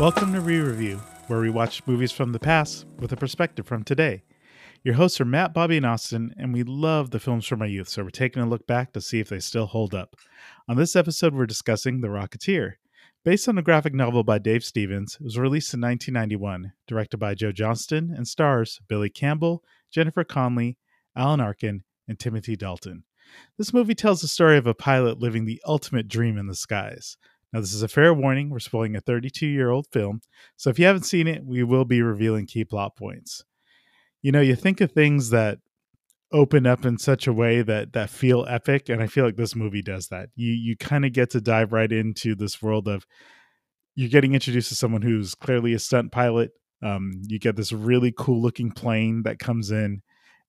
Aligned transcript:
Welcome 0.00 0.32
to 0.32 0.40
Re 0.40 0.58
Review, 0.60 0.96
where 1.26 1.40
we 1.40 1.50
watch 1.50 1.82
movies 1.84 2.10
from 2.10 2.32
the 2.32 2.38
past 2.38 2.86
with 3.00 3.12
a 3.12 3.18
perspective 3.18 3.66
from 3.66 3.84
today. 3.84 4.22
Your 4.82 4.94
hosts 4.94 5.20
are 5.20 5.26
Matt, 5.26 5.52
Bobby, 5.52 5.76
and 5.76 5.84
Austin, 5.84 6.32
and 6.38 6.54
we 6.54 6.62
love 6.62 7.10
the 7.10 7.20
films 7.20 7.44
from 7.44 7.60
our 7.60 7.68
youth, 7.68 7.90
so 7.90 8.02
we're 8.02 8.08
taking 8.08 8.42
a 8.42 8.48
look 8.48 8.66
back 8.66 8.94
to 8.94 9.02
see 9.02 9.20
if 9.20 9.28
they 9.28 9.40
still 9.40 9.66
hold 9.66 9.94
up. 9.94 10.16
On 10.70 10.78
this 10.78 10.96
episode, 10.96 11.34
we're 11.34 11.44
discussing 11.44 12.00
The 12.00 12.08
Rocketeer. 12.08 12.76
Based 13.26 13.46
on 13.46 13.58
a 13.58 13.62
graphic 13.62 13.92
novel 13.92 14.24
by 14.24 14.38
Dave 14.38 14.64
Stevens, 14.64 15.18
it 15.20 15.24
was 15.24 15.38
released 15.38 15.74
in 15.74 15.82
1991, 15.82 16.72
directed 16.88 17.18
by 17.18 17.34
Joe 17.34 17.52
Johnston, 17.52 18.10
and 18.16 18.26
stars 18.26 18.80
Billy 18.88 19.10
Campbell, 19.10 19.62
Jennifer 19.92 20.24
Connelly, 20.24 20.78
Alan 21.14 21.42
Arkin, 21.42 21.84
and 22.08 22.18
Timothy 22.18 22.56
Dalton. 22.56 23.04
This 23.58 23.74
movie 23.74 23.94
tells 23.94 24.22
the 24.22 24.28
story 24.28 24.56
of 24.56 24.66
a 24.66 24.72
pilot 24.72 25.18
living 25.18 25.44
the 25.44 25.60
ultimate 25.66 26.08
dream 26.08 26.38
in 26.38 26.46
the 26.46 26.54
skies. 26.54 27.18
Now, 27.52 27.60
this 27.60 27.72
is 27.72 27.82
a 27.82 27.88
fair 27.88 28.14
warning. 28.14 28.50
We're 28.50 28.60
spoiling 28.60 28.96
a 28.96 29.00
32 29.00 29.46
year 29.46 29.70
old 29.70 29.86
film. 29.92 30.20
So 30.56 30.70
if 30.70 30.78
you 30.78 30.86
haven't 30.86 31.02
seen 31.02 31.26
it, 31.26 31.44
we 31.44 31.62
will 31.62 31.84
be 31.84 32.02
revealing 32.02 32.46
key 32.46 32.64
plot 32.64 32.96
points. 32.96 33.44
You 34.22 34.32
know, 34.32 34.40
you 34.40 34.54
think 34.54 34.80
of 34.80 34.92
things 34.92 35.30
that 35.30 35.58
open 36.32 36.66
up 36.66 36.84
in 36.84 36.98
such 36.98 37.26
a 37.26 37.32
way 37.32 37.62
that 37.62 37.92
that 37.92 38.08
feel 38.08 38.46
epic 38.48 38.88
and 38.88 39.02
i 39.02 39.06
feel 39.06 39.24
like 39.24 39.36
this 39.36 39.56
movie 39.56 39.82
does 39.82 40.08
that 40.08 40.28
you 40.36 40.52
you 40.52 40.76
kind 40.76 41.04
of 41.04 41.12
get 41.12 41.30
to 41.30 41.40
dive 41.40 41.72
right 41.72 41.90
into 41.90 42.34
this 42.36 42.62
world 42.62 42.86
of 42.86 43.04
you're 43.96 44.08
getting 44.08 44.34
introduced 44.34 44.68
to 44.68 44.76
someone 44.76 45.02
who's 45.02 45.34
clearly 45.34 45.74
a 45.74 45.78
stunt 45.78 46.12
pilot 46.12 46.52
um, 46.82 47.20
you 47.26 47.38
get 47.38 47.56
this 47.56 47.72
really 47.72 48.12
cool 48.16 48.40
looking 48.40 48.70
plane 48.70 49.22
that 49.24 49.38
comes 49.38 49.70
in 49.70 50.02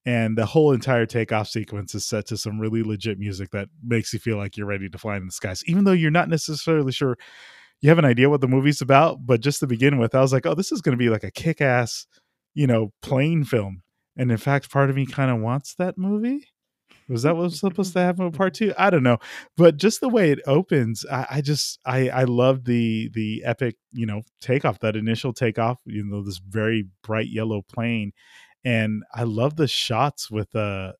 and 0.06 0.38
the 0.38 0.46
whole 0.46 0.72
entire 0.72 1.06
takeoff 1.06 1.48
sequence 1.48 1.94
is 1.94 2.06
set 2.06 2.26
to 2.28 2.38
some 2.38 2.60
really 2.60 2.84
legit 2.84 3.20
music 3.20 3.52
that 3.52 3.68
makes 3.84 4.12
you 4.14 4.20
feel 4.20 4.38
like 4.38 4.58
you're 4.58 4.68
ready 4.68 4.90
to 4.90 4.98
fly 4.98 5.16
in 5.16 5.26
the 5.26 5.32
skies 5.32 5.64
even 5.68 5.84
though 5.84 5.92
you're 5.92 6.12
not 6.12 6.30
necessarily 6.30 6.92
sure 6.92 7.18
you 7.82 7.90
have 7.90 8.00
an 8.00 8.06
idea 8.06 8.30
what 8.30 8.42
the 8.42 8.48
movie's 8.48 8.82
about 8.82 9.26
but 9.26 9.42
just 9.42 9.60
to 9.60 9.68
begin 9.68 9.98
with 9.98 10.16
i 10.16 10.22
was 10.22 10.34
like 10.34 10.46
oh 10.46 10.56
this 10.56 10.72
is 10.72 10.82
going 10.82 10.94
to 10.94 10.98
be 10.98 11.10
like 11.10 11.24
a 11.24 11.32
kick-ass 11.32 12.08
you 12.54 12.68
know 12.68 12.92
plane 13.02 13.44
film. 13.44 13.84
And 14.18 14.32
in 14.32 14.38
fact 14.38 14.70
part 14.70 14.90
of 14.90 14.96
me 14.96 15.06
kind 15.06 15.32
of 15.32 15.40
wants 15.40 15.76
that 15.76 15.98
movie. 15.98 16.48
Was 17.08 17.24
that 17.24 17.36
what 17.36 17.44
was 17.44 17.60
supposed 17.60 17.94
to 17.94 18.00
happen 18.00 18.26
with 18.26 18.38
part 18.38 18.54
two? 18.54 18.74
I 18.78 18.90
don't 18.90 19.04
know. 19.04 19.18
But 19.58 19.78
just 19.78 20.00
the 20.00 20.10
way 20.10 20.32
it 20.32 20.40
opens 20.46 21.06
i, 21.12 21.26
I 21.30 21.42
just 21.42 21.80
i 21.86 22.10
i 22.10 22.24
love 22.24 22.66
the 22.66 23.10
the 23.14 23.44
epic 23.46 23.76
you 23.92 24.06
know 24.06 24.22
takeoff 24.40 24.80
that 24.80 24.96
initial 24.96 25.34
takeoff 25.34 25.80
you 25.86 26.04
know 26.06 26.24
this 26.24 26.40
very 26.40 26.88
bright 27.04 27.28
yellow 27.28 27.62
plane 27.62 28.12
and 28.64 29.04
i 29.14 29.24
love 29.24 29.56
the 29.56 29.68
shots 29.68 30.30
with 30.32 30.56
uh 30.56 30.92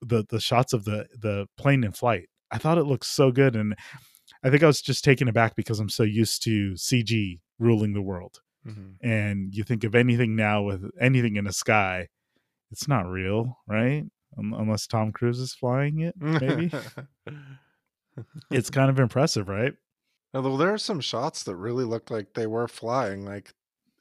the 0.00 0.24
the 0.28 0.40
shots 0.40 0.72
of 0.72 0.84
the 0.84 1.06
the 1.18 1.46
plane 1.56 1.84
in 1.84 1.92
flight 1.92 2.28
i 2.50 2.58
thought 2.58 2.78
it 2.78 2.84
looked 2.84 3.06
so 3.06 3.30
good 3.30 3.54
and 3.56 3.74
i 4.42 4.50
think 4.50 4.62
i 4.62 4.66
was 4.66 4.80
just 4.82 5.04
taken 5.04 5.28
aback 5.28 5.54
because 5.56 5.78
i'm 5.80 5.88
so 5.88 6.02
used 6.02 6.42
to 6.42 6.72
cg 6.74 7.40
ruling 7.58 7.92
the 7.94 8.02
world 8.02 8.40
Mm-hmm. 8.66 9.06
and 9.06 9.54
you 9.54 9.62
think 9.62 9.84
of 9.84 9.94
anything 9.94 10.34
now 10.36 10.62
with 10.62 10.90
anything 10.98 11.36
in 11.36 11.44
the 11.44 11.52
sky 11.52 12.08
it's 12.70 12.88
not 12.88 13.02
real 13.06 13.58
right 13.68 14.04
Un- 14.38 14.54
unless 14.56 14.86
tom 14.86 15.12
cruise 15.12 15.38
is 15.38 15.52
flying 15.52 16.00
it 16.00 16.14
maybe 16.18 16.72
it's 18.50 18.70
kind 18.70 18.90
of 18.90 18.98
impressive 18.98 19.48
right 19.48 19.74
Although 20.32 20.56
there 20.56 20.72
are 20.72 20.78
some 20.78 20.98
shots 21.00 21.44
that 21.44 21.54
really 21.54 21.84
looked 21.84 22.10
like 22.10 22.34
they 22.34 22.48
were 22.48 22.66
flying. 22.66 23.24
Like 23.24 23.52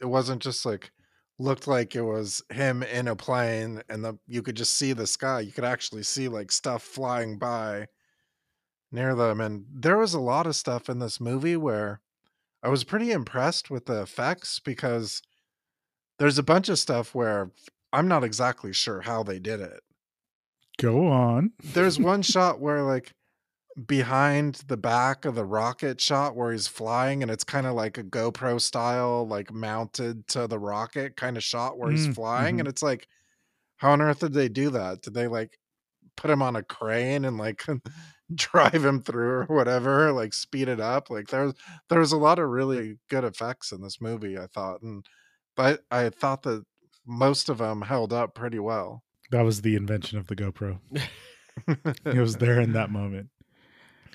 it 0.02 0.08
wasn't 0.08 0.42
just 0.42 0.66
like 0.66 0.92
looked 1.40 1.68
like 1.68 1.96
it 1.96 2.04
was 2.04 2.44
him 2.52 2.84
in 2.84 3.08
a 3.08 3.16
plane 3.16 3.82
and 3.90 4.04
the 4.06 4.18
you 4.28 4.42
could 4.42 4.56
just 4.56 4.74
see 4.74 4.94
the 4.94 5.08
sky. 5.08 5.40
You 5.42 5.52
could 5.52 5.64
actually 5.64 6.04
see 6.04 6.28
like 6.28 6.52
stuff 6.52 6.84
flying 6.84 7.38
by 7.38 7.88
near 8.92 9.16
them. 9.16 9.42
And 9.42 9.66
there 9.74 9.98
was 9.98 10.14
a 10.14 10.20
lot 10.20 10.48
of 10.48 10.56
stuff 10.56 10.90
in 10.90 11.00
this 11.00 11.20
movie 11.20 11.58
where 11.58 12.02
I 12.62 12.70
was 12.70 12.84
pretty 12.84 13.12
impressed 13.12 13.70
with 13.70 13.88
the 13.88 14.02
effects 14.02 14.60
because 14.60 15.22
there's 16.20 16.38
a 16.38 16.44
bunch 16.44 16.70
of 16.70 16.80
stuff 16.80 17.14
where 17.14 17.52
I'm 17.92 18.08
not 18.08 18.24
exactly 18.24 18.72
sure 18.72 19.02
how 19.02 19.24
they 19.24 19.40
did 19.40 19.60
it. 19.60 19.82
go 20.80 21.08
on 21.08 21.52
There's 21.64 22.00
one 22.00 22.22
shot 22.22 22.60
where 22.62 22.84
like 22.84 23.14
behind 23.88 24.56
the 24.68 24.78
back 24.78 25.26
of 25.26 25.36
the 25.36 25.46
rocket 25.46 26.00
shot 26.00 26.36
where 26.36 26.52
he's 26.52 26.68
flying 26.68 27.24
and 27.24 27.32
it's 27.32 27.44
kind 27.44 27.66
of 27.66 27.74
like 27.74 27.98
a 27.98 28.04
GoPro 28.04 28.62
style 28.62 29.28
like 29.28 29.52
mounted 29.52 30.28
to 30.28 30.48
the 30.48 30.60
rocket 30.60 31.16
kind 31.18 31.38
of 31.38 31.44
shot 31.44 31.78
where 31.80 31.90
he's 31.92 32.06
Mm, 32.06 32.14
flying 32.14 32.58
mhm. 32.58 32.60
and 32.60 32.68
it's 32.68 32.84
like 32.84 33.08
how 33.78 33.92
on 33.92 34.02
earth 34.02 34.20
did 34.20 34.34
they 34.34 34.50
do 34.50 34.70
that? 34.72 35.02
Did 35.02 35.14
they 35.14 35.28
like 35.28 35.58
put 36.18 36.32
him 36.32 36.42
on 36.42 36.56
a 36.56 36.64
crane 36.64 37.26
and 37.26 37.38
like 37.38 37.64
drive 38.36 38.86
him 38.86 39.02
through 39.02 39.30
or 39.32 39.46
whatever, 39.46 40.12
like 40.12 40.34
speed 40.34 40.70
it 40.70 40.80
up? 40.80 41.10
Like 41.10 41.28
there's 41.28 41.54
there's 41.90 42.12
a 42.14 42.18
lot 42.18 42.40
of 42.40 42.50
really 42.50 43.00
good 43.10 43.24
effects 43.24 43.72
in 43.72 43.82
this 43.82 44.02
movie, 44.02 44.38
I 44.38 44.48
thought. 44.48 44.82
And 44.82 45.06
but 45.56 45.84
I 45.92 46.10
thought 46.10 46.44
that 46.44 46.66
most 47.06 47.50
of 47.50 47.60
them 47.60 47.82
held 47.84 48.14
up 48.14 48.36
pretty 48.36 48.60
well. 48.60 49.04
that 49.32 49.42
was 49.42 49.62
the 49.62 49.76
invention 49.76 50.18
of 50.18 50.28
the 50.28 50.36
gopro 50.36 50.80
it 51.68 52.20
was 52.20 52.38
there 52.38 52.60
in 52.60 52.74
that 52.74 52.90
moment 52.90 53.30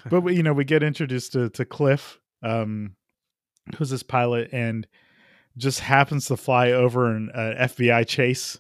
but 0.10 0.20
we, 0.22 0.36
you 0.36 0.42
know 0.42 0.52
we 0.52 0.64
get 0.64 0.82
introduced 0.82 1.32
to, 1.32 1.50
to 1.50 1.64
cliff 1.64 2.18
um 2.42 2.94
who's 3.76 3.90
this 3.90 4.02
pilot 4.02 4.48
and 4.52 4.86
just 5.56 5.80
happens 5.80 6.26
to 6.26 6.36
fly 6.36 6.70
over 6.70 7.10
an 7.14 7.30
uh, 7.34 7.54
fbi 7.68 8.06
chase. 8.06 8.58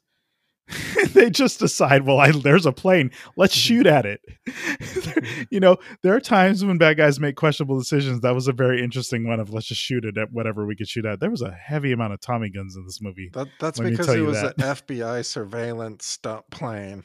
They 1.14 1.30
just 1.30 1.58
decide 1.58 2.04
well 2.04 2.18
I, 2.20 2.30
there's 2.32 2.66
a 2.66 2.72
plane. 2.72 3.10
Let's 3.36 3.54
shoot 3.54 3.86
at 3.86 4.04
it. 4.04 4.20
You 5.50 5.60
know 5.60 5.78
there 6.02 6.14
are 6.14 6.20
times 6.20 6.64
when 6.64 6.78
bad 6.78 6.96
guys 6.98 7.18
make 7.18 7.36
questionable 7.36 7.78
decisions. 7.78 8.20
That 8.20 8.34
was 8.34 8.48
a 8.48 8.52
very 8.52 8.82
interesting 8.82 9.26
one 9.26 9.40
of 9.40 9.52
let's 9.52 9.66
just 9.66 9.80
shoot 9.80 10.04
it 10.04 10.18
at 10.18 10.32
whatever 10.32 10.66
we 10.66 10.76
could 10.76 10.88
shoot 10.88 11.06
at. 11.06 11.20
There 11.20 11.30
was 11.30 11.42
a 11.42 11.50
heavy 11.50 11.92
amount 11.92 12.12
of 12.12 12.20
tommy 12.20 12.50
guns 12.50 12.76
in 12.76 12.84
this 12.84 13.00
movie. 13.00 13.30
That 13.32 13.48
that's 13.58 13.78
Let 13.78 13.90
because 13.90 14.08
it 14.10 14.20
was 14.20 14.40
that. 14.40 14.58
an 14.58 14.64
FBI 14.64 15.24
surveillance 15.24 16.04
stunt 16.06 16.48
plane, 16.50 17.04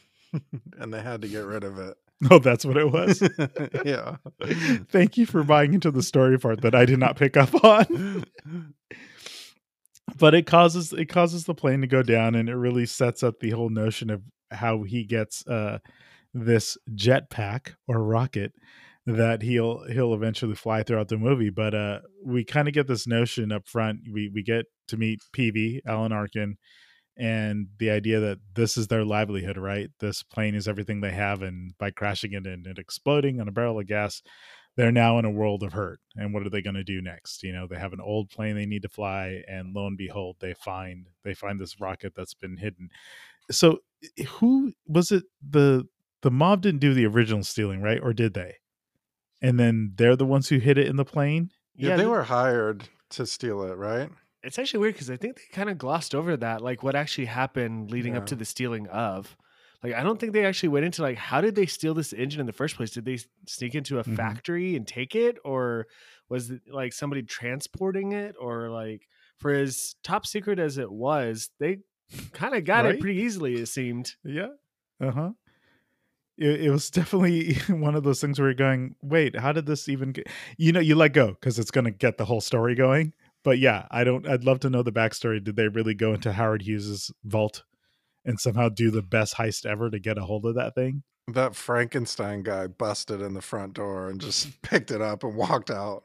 and 0.78 0.94
they 0.94 1.02
had 1.02 1.22
to 1.22 1.28
get 1.28 1.46
rid 1.46 1.64
of 1.64 1.80
it. 1.80 1.98
oh 2.31 2.39
that's 2.39 2.66
what 2.66 2.78
it 2.78 2.91
was? 2.91 3.22
Yeah. 3.85 4.17
thank 4.89 5.17
you 5.17 5.25
for 5.25 5.44
buying 5.44 5.73
into 5.73 5.91
the 5.91 6.03
story 6.03 6.38
part 6.39 6.61
that 6.61 6.73
i 6.75 6.85
did 6.85 7.00
not 7.00 7.16
pick 7.17 7.35
up 7.38 7.63
on. 7.63 8.25
But 10.19 10.35
it 10.35 10.45
causes 10.45 10.94
it 10.94 11.06
causes 11.06 11.45
the 11.45 11.56
plane 11.56 11.81
to 11.81 11.88
go 11.88 12.03
down 12.03 12.35
and 12.35 12.50
it 12.50 12.56
really 12.56 12.85
sets 12.85 13.23
up 13.23 13.39
the 13.39 13.51
whole 13.51 13.69
notion 13.69 14.09
of 14.09 14.22
how 14.51 14.84
he 14.84 15.06
gets 15.06 15.47
uh 15.47 15.79
this 16.34 16.78
jetpack 16.94 17.75
or 17.88 18.03
rocket 18.03 18.51
that 19.05 19.41
he'll 19.41 19.85
he'll 19.90 20.13
eventually 20.13 20.55
fly 20.55 20.84
throughout 20.84 21.07
the 21.07 21.17
movie. 21.17 21.50
But 21.50 21.73
uh 21.73 22.00
we 22.23 22.44
kind 22.44 22.67
of 22.67 22.73
get 22.73 22.88
this 22.88 23.07
notion 23.07 23.51
up 23.51 23.67
front. 23.67 24.01
We 24.11 24.29
we 24.29 24.44
get 24.44 24.66
to 24.90 24.97
meet 24.97 25.19
Peevy 25.35 25.79
Alan 25.88 26.11
Arkin 26.11 26.57
and 27.18 27.68
the 27.78 27.90
idea 27.90 28.19
that 28.19 28.40
this 28.56 28.78
is 28.78 28.88
their 28.88 29.06
livelihood 29.06 29.57
right? 29.57 29.90
This 30.00 30.24
plane 30.24 30.56
is 30.56 30.68
everything 30.68 31.01
they 31.01 31.12
have 31.12 31.41
and 31.41 31.78
by 31.78 31.91
crashing 31.91 32.34
it 32.34 32.47
and 32.47 32.66
it 32.66 32.79
exploding 32.79 33.40
on 33.40 33.47
a 33.47 33.51
barrel 33.51 33.79
of 33.79 33.88
gas 33.88 34.22
they're 34.75 34.91
now 34.91 35.19
in 35.19 35.25
a 35.25 35.29
world 35.29 35.62
of 35.62 35.73
hurt 35.73 36.00
and 36.16 36.34
what 36.34 36.44
are 36.44 36.50
they 36.50 36.62
going 36.62 36.75
to 36.75 36.84
do 36.84 37.02
next? 37.02 37.44
You 37.44 37.53
know 37.53 37.68
they 37.68 37.78
have 37.78 37.94
an 37.94 38.02
old 38.02 38.29
plane 38.29 38.56
they 38.56 38.66
need 38.66 38.81
to 38.84 38.90
fly 38.90 39.44
and 39.47 39.73
lo 39.75 39.88
and 39.88 39.97
behold 39.97 40.38
they 40.40 40.53
find 40.53 41.07
they 41.23 41.34
find 41.34 41.59
this 41.59 41.79
rocket 41.79 42.13
that's 42.16 42.34
been 42.34 42.57
hidden. 42.57 42.90
So 43.52 43.79
who 44.40 44.73
was 44.88 45.12
it 45.12 45.23
the 45.47 45.88
the 46.22 46.31
mob 46.31 46.62
didn't 46.62 46.79
do 46.79 46.94
the 46.94 47.06
original 47.06 47.44
stealing 47.44 47.81
right? 47.81 48.00
Or 48.02 48.13
did 48.13 48.34
they? 48.34 48.56
And 49.41 49.59
then 49.59 49.94
they're 49.96 50.16
the 50.16 50.25
ones 50.25 50.47
who 50.47 50.57
hid 50.57 50.78
it 50.78 50.88
in 50.88 50.96
the 50.96 51.06
plane? 51.06 51.52
Yeah, 51.75 51.90
Yeah, 51.90 51.96
they 51.97 52.03
th- 52.03 52.12
were 52.12 52.23
hired 52.23 52.88
to 53.12 53.25
steal 53.25 53.62
it, 53.63 53.75
right? 53.75 54.09
It's 54.44 54.59
actually 54.59 54.81
weird 54.81 54.96
because 54.96 55.09
I 55.09 55.16
think 55.18 55.38
they 55.38 55.44
kind 55.52 55.70
of 55.70 55.78
glossed 55.78 56.14
over 56.14 56.36
that, 56.38 56.62
like 56.62 56.84
what 56.84 56.96
actually 56.96 57.26
happened 57.26 57.92
leading 57.92 58.16
up 58.16 58.26
to 58.28 58.36
the 58.36 58.46
stealing 58.46 58.88
of. 58.88 59.38
Like, 59.84 59.94
I 59.94 60.04
don't 60.04 60.20
think 60.20 60.31
they 60.34 60.46
actually 60.46 60.70
went 60.70 60.86
into 60.86 61.02
like 61.02 61.18
how 61.18 61.42
did 61.42 61.56
they 61.56 61.66
steal 61.66 61.94
this 61.94 62.14
engine 62.14 62.40
in 62.40 62.46
the 62.46 62.53
first 62.53 62.76
place? 62.76 62.92
Did 62.92 63.06
they 63.06 63.20
sneak 63.48 63.76
into 63.76 64.00
a 64.00 64.03
Mhm. 64.03 64.16
factory 64.16 64.76
and 64.76 64.88
take 64.88 65.16
it, 65.16 65.38
or 65.44 65.88
was 66.29 66.50
it 66.52 66.62
like 66.72 66.94
somebody 66.94 67.22
transporting 67.23 68.12
it, 68.14 68.35
or 68.40 68.70
like 68.70 69.08
for 69.38 69.52
as 69.52 69.96
top 70.03 70.26
secret 70.26 70.59
as 70.59 70.78
it 70.78 70.91
was, 70.91 71.50
they 71.59 71.79
kind 72.32 72.56
of 72.56 72.64
got 72.66 72.85
Right? 72.85 72.96
it 72.96 73.02
pretty 73.02 73.20
easily. 73.22 73.56
It 73.56 73.67
seemed. 73.67 74.16
Yeah. 74.23 74.50
Uh 75.02 75.12
huh. 75.12 75.32
It, 76.38 76.62
it 76.62 76.70
was 76.72 76.90
definitely 76.90 77.56
one 77.70 77.96
of 77.96 78.03
those 78.03 78.20
things 78.22 78.40
where 78.40 78.50
you're 78.50 78.56
going, 78.56 78.96
wait, 79.02 79.35
how 79.38 79.52
did 79.52 79.66
this 79.66 79.88
even 79.90 80.12
get? 80.12 80.28
You 80.58 80.72
know, 80.72 80.79
you 80.79 80.96
let 80.96 81.14
go 81.14 81.29
because 81.34 81.59
it's 81.59 81.72
going 81.72 81.85
to 81.85 81.91
get 81.91 82.17
the 82.17 82.26
whole 82.26 82.41
story 82.41 82.76
going. 82.76 83.14
But 83.43 83.59
yeah, 83.59 83.87
I 83.91 84.03
don't, 84.03 84.28
I'd 84.28 84.43
love 84.43 84.59
to 84.61 84.69
know 84.69 84.84
the 84.84 84.91
backstory. 84.91 85.43
Did 85.43 85.55
they 85.55 85.67
really 85.67 85.93
go 85.93 86.13
into 86.13 86.34
Howard 86.34 86.61
Hughes's 86.61 87.11
vault 87.23 87.63
and 88.25 88.40
somehow 88.40 88.69
do 88.69 88.90
the 88.90 89.01
best 89.01 89.35
heist 89.35 89.66
ever 89.66 89.90
to 89.90 89.99
get 89.99 90.17
a 90.17 90.22
hold 90.23 90.45
of 90.45 90.55
that 90.55 90.75
thing? 90.75 91.03
That 91.28 91.55
Frankenstein 91.55 92.43
guy 92.43 92.67
busted 92.67 93.22
in 93.22 93.34
the 93.34 93.41
front 93.41 93.73
door 93.73 94.09
and 94.09 94.19
just 94.19 94.61
picked 94.61 94.91
it 94.91 95.01
up 95.01 95.23
and 95.23 95.35
walked 95.35 95.72
out. 95.72 96.03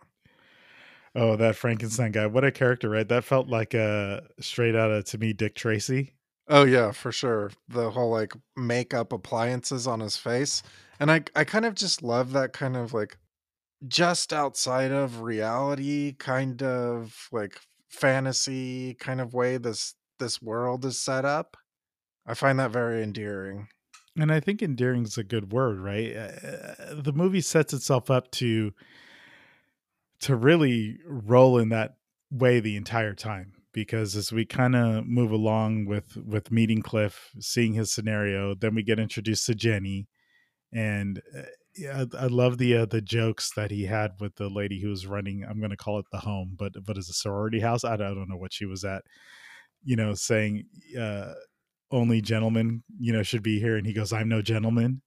Oh, 1.15 1.37
that 1.37 1.57
Frankenstein 1.57 2.13
guy. 2.13 2.27
What 2.27 2.45
a 2.45 2.53
character, 2.53 2.91
right? 2.91 3.09
That 3.09 3.25
felt 3.25 3.49
like 3.49 3.75
a 3.75 4.23
straight 4.41 4.77
out 4.77 4.91
of, 4.91 5.05
to 5.07 5.19
me, 5.19 5.33
Dick 5.33 5.55
Tracy. 5.55 6.15
Oh 6.49 6.65
yeah, 6.65 6.93
for 6.93 7.13
sure. 7.13 7.51
The 7.69 7.91
whole 7.91 8.11
like 8.11 8.33
makeup 8.57 9.13
appliances 9.13 9.87
on 9.87 10.01
his 10.01 10.17
face. 10.17 10.63
And 10.99 11.11
I 11.11 11.23
I 11.37 11.45
kind 11.45 11.65
of 11.67 11.75
just 11.75 12.03
love 12.03 12.33
that 12.33 12.53
kind 12.53 12.77
of 12.77 12.95
like 12.95 13.19
just 13.87 14.33
outside 14.33 14.91
of 14.91 15.21
reality 15.21 16.13
kind 16.13 16.63
of 16.63 17.29
like 17.31 17.61
fantasy 17.89 18.95
kind 18.95 19.21
of 19.21 19.35
way 19.35 19.57
this 19.57 19.95
this 20.19 20.43
world 20.43 20.85
is 20.85 21.01
set 21.01 21.25
up. 21.25 21.57
I 22.27 22.35
find 22.35 22.59
that 22.59 22.73
very 22.73 23.03
endearing. 23.03 23.69
And 24.17 24.33
I 24.33 24.41
think 24.41 24.63
endearing 24.63 25.05
is 25.05 25.17
a 25.17 25.23
good 25.23 25.53
word, 25.53 25.79
right? 25.79 26.15
Uh, 26.15 26.95
the 26.95 27.13
movie 27.15 27.41
sets 27.41 27.73
itself 27.73 28.11
up 28.11 28.31
to 28.33 28.73
to 30.21 30.35
really 30.35 30.99
roll 31.07 31.59
in 31.59 31.69
that 31.69 31.97
way 32.31 32.59
the 32.59 32.77
entire 32.77 33.15
time 33.15 33.53
because 33.73 34.17
as 34.17 34.33
we 34.33 34.45
kind 34.45 34.75
of 34.75 35.07
move 35.07 35.31
along 35.31 35.87
with 35.87 36.17
with 36.17 36.51
meeting 36.51 36.83
Cliff, 36.83 37.31
seeing 37.39 37.75
his 37.75 37.93
scenario, 37.93 38.55
then 38.55 38.75
we 38.75 38.83
get 38.83 38.99
introduced 38.99 39.47
to 39.47 39.55
Jenny, 39.55 40.09
and 40.73 41.23
uh, 41.37 41.43
yeah, 41.79 42.05
I 42.19 42.27
love 42.27 42.59
the 42.59 42.77
uh, 42.79 42.87
the 42.87 43.01
jokes 43.01 43.53
that 43.57 43.71
he 43.71 43.85
had 43.85 44.13
with 44.21 44.37
the 44.37 44.49
lady 44.49 44.81
who 44.81 44.89
was 44.91 45.07
running. 45.07 45.45
I'm 45.49 45.59
going 45.61 45.71
to 45.71 45.77
call 45.77 45.99
it 45.99 46.07
the 46.13 46.19
home, 46.19 46.57
but 46.59 46.73
but 46.85 46.97
it's 46.97 47.11
a 47.11 47.15
sorority 47.15 47.61
house. 47.61 47.85
I 47.85 47.97
don't, 47.97 48.07
I 48.07 48.15
don't 48.15 48.29
know 48.29 48.37
what 48.37 48.53
she 48.53 48.67
was 48.67 48.85
at. 48.85 49.03
You 49.85 49.97
know, 49.97 50.15
saying 50.15 50.65
uh, 50.99 51.35
only 51.91 52.21
gentlemen, 52.21 52.83
you 52.99 53.13
know, 53.13 53.23
should 53.23 53.43
be 53.43 53.61
here, 53.61 53.77
and 53.77 53.87
he 53.87 53.93
goes, 53.95 54.13
"I'm 54.13 54.29
no 54.29 54.43
gentleman," 54.43 55.03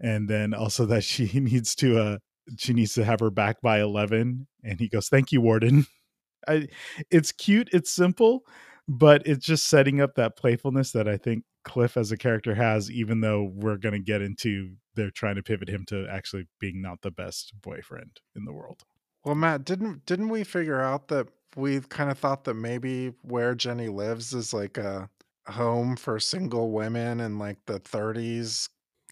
and 0.00 0.28
then 0.28 0.54
also 0.54 0.86
that 0.86 1.04
she 1.06 1.40
needs 1.40 1.74
to 1.76 1.98
uh 2.00 2.18
she 2.58 2.72
needs 2.74 2.94
to 2.94 3.04
have 3.04 3.20
her 3.20 3.30
back 3.30 3.60
by 3.62 3.80
11 3.80 4.48
and 4.64 4.80
he 4.80 4.88
goes 4.88 5.08
thank 5.08 5.30
you 5.32 5.40
warden 5.40 5.86
I, 6.48 6.68
it's 7.10 7.32
cute, 7.32 7.68
it's 7.72 7.90
simple, 7.90 8.44
but 8.88 9.22
it's 9.26 9.44
just 9.46 9.68
setting 9.68 10.00
up 10.00 10.14
that 10.16 10.36
playfulness 10.36 10.92
that 10.92 11.08
I 11.08 11.16
think 11.16 11.44
Cliff 11.64 11.96
as 11.96 12.10
a 12.12 12.16
character 12.16 12.54
has, 12.54 12.90
even 12.90 13.20
though 13.20 13.50
we're 13.54 13.76
going 13.76 13.92
to 13.94 14.00
get 14.00 14.22
into 14.22 14.72
they're 14.94 15.10
trying 15.10 15.36
to 15.36 15.42
pivot 15.42 15.68
him 15.68 15.84
to 15.86 16.06
actually 16.08 16.46
being 16.58 16.82
not 16.82 17.02
the 17.02 17.10
best 17.10 17.52
boyfriend 17.62 18.20
in 18.36 18.44
the 18.44 18.52
world. 18.52 18.84
Well, 19.24 19.34
Matt, 19.34 19.64
didn't 19.64 20.04
didn't 20.06 20.28
we 20.28 20.44
figure 20.44 20.80
out 20.80 21.08
that 21.08 21.28
we 21.56 21.80
kind 21.80 22.10
of 22.10 22.18
thought 22.18 22.44
that 22.44 22.54
maybe 22.54 23.12
where 23.22 23.54
Jenny 23.54 23.88
lives 23.88 24.32
is 24.32 24.52
like 24.52 24.78
a 24.78 25.08
home 25.46 25.96
for 25.96 26.18
single 26.18 26.70
women 26.70 27.20
in 27.20 27.38
like 27.38 27.58
the 27.66 27.78
30s? 27.80 28.68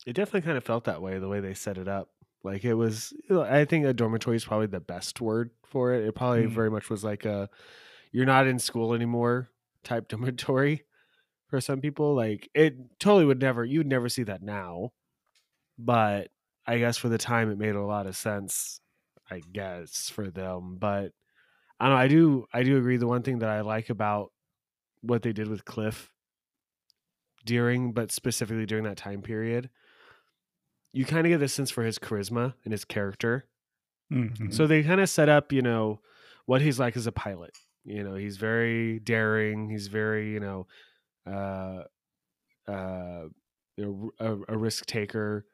It 0.07 0.15
definitely 0.15 0.43
kind 0.43 0.57
of 0.57 0.65
felt 0.65 0.85
that 0.85 1.03
way 1.03 1.19
the 1.19 1.29
way 1.29 1.41
they 1.41 1.55
set 1.55 1.79
it 1.79 1.89
up. 1.89 2.09
Like 2.43 2.65
it 2.65 2.75
was, 2.75 3.13
I 3.31 3.67
think 3.67 3.85
a 3.85 3.93
dormitory 3.93 4.37
is 4.37 4.47
probably 4.47 4.67
the 4.67 4.81
best 4.81 5.21
word 5.21 5.51
for 5.67 5.93
it. 5.93 6.07
It 6.07 6.15
probably 6.15 6.45
mm. 6.45 6.51
very 6.51 6.71
much 6.71 6.89
was 6.89 7.05
like 7.05 7.27
a 7.27 7.51
you're 8.13 8.27
not 8.27 8.47
in 8.47 8.59
school 8.59 8.95
anymore 8.95 9.51
type 9.85 10.09
dormitory 10.09 10.85
for 11.49 11.61
some 11.61 11.81
people. 11.81 12.15
Like 12.15 12.49
it 12.55 12.99
totally 12.99 13.27
would 13.27 13.41
never, 13.41 13.65
you 13.65 13.81
would 13.81 13.87
never 13.87 14.09
see 14.09 14.23
that 14.25 14.43
now. 14.43 14.93
But 15.83 16.29
I 16.67 16.79
guess 16.79 16.99
for 16.99 17.09
the 17.09 17.19
time, 17.19 17.51
it 17.51 17.59
made 17.59 17.75
a 17.75 17.83
lot 17.83 18.07
of 18.07 18.17
sense. 18.17 18.81
I 19.31 19.41
guess 19.53 20.11
for 20.11 20.29
them, 20.29 20.77
but 20.81 21.13
I 21.79 21.87
don't 21.87 21.95
know. 21.95 22.01
I 22.01 22.09
do, 22.09 22.47
I 22.53 22.63
do 22.65 22.77
agree. 22.77 22.97
The 22.97 23.07
one 23.07 23.23
thing 23.23 23.39
that 23.39 23.49
I 23.49 23.61
like 23.61 23.89
about 23.89 24.33
what 25.03 25.23
they 25.23 25.33
did 25.33 25.49
with 25.49 25.65
Cliff 25.65 26.11
during, 27.45 27.93
but 27.93 28.11
specifically 28.11 28.67
during 28.67 28.85
that 28.85 28.97
time 28.97 29.23
period, 29.23 29.71
you 30.93 31.05
kind 31.05 31.27
of 31.27 31.31
get 31.31 31.43
a 31.43 31.49
sense 31.49 31.71
for 31.71 31.85
his 31.85 31.99
charisma 31.99 32.55
and 32.65 32.73
his 32.73 32.85
character. 32.85 33.47
Mm-hmm. 34.13 34.51
So 34.51 34.67
they 34.67 34.83
kind 34.83 35.01
of 35.01 35.09
set 35.09 35.29
up, 35.29 35.53
you 35.53 35.63
know, 35.63 36.01
what 36.47 36.61
he's 36.61 36.81
like 36.81 36.97
as 36.97 37.07
a 37.07 37.13
pilot. 37.13 37.57
You 37.85 38.03
know, 38.03 38.17
he's 38.17 38.37
very 38.37 38.99
daring. 38.99 39.71
He's 39.71 39.87
very, 39.87 40.33
you 40.33 40.41
know, 40.41 40.67
uh, 41.25 41.85
uh, 42.69 43.27
you 43.77 43.85
know, 43.85 44.11
a, 44.19 44.55
a 44.55 44.59
risk 44.59 44.87
taker. 44.87 45.47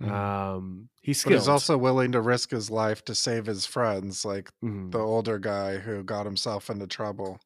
Mm-hmm. 0.00 0.12
Um, 0.12 0.88
he's 1.02 1.20
skilled. 1.20 1.34
But 1.34 1.38
he's 1.40 1.48
also 1.48 1.78
willing 1.78 2.12
to 2.12 2.20
risk 2.20 2.50
his 2.50 2.70
life 2.70 3.04
to 3.06 3.14
save 3.14 3.46
his 3.46 3.64
friends, 3.66 4.24
like 4.24 4.50
mm-hmm. 4.62 4.90
the 4.90 4.98
older 4.98 5.38
guy 5.38 5.78
who 5.78 6.02
got 6.02 6.26
himself 6.26 6.68
into 6.68 6.86
trouble. 6.86 7.40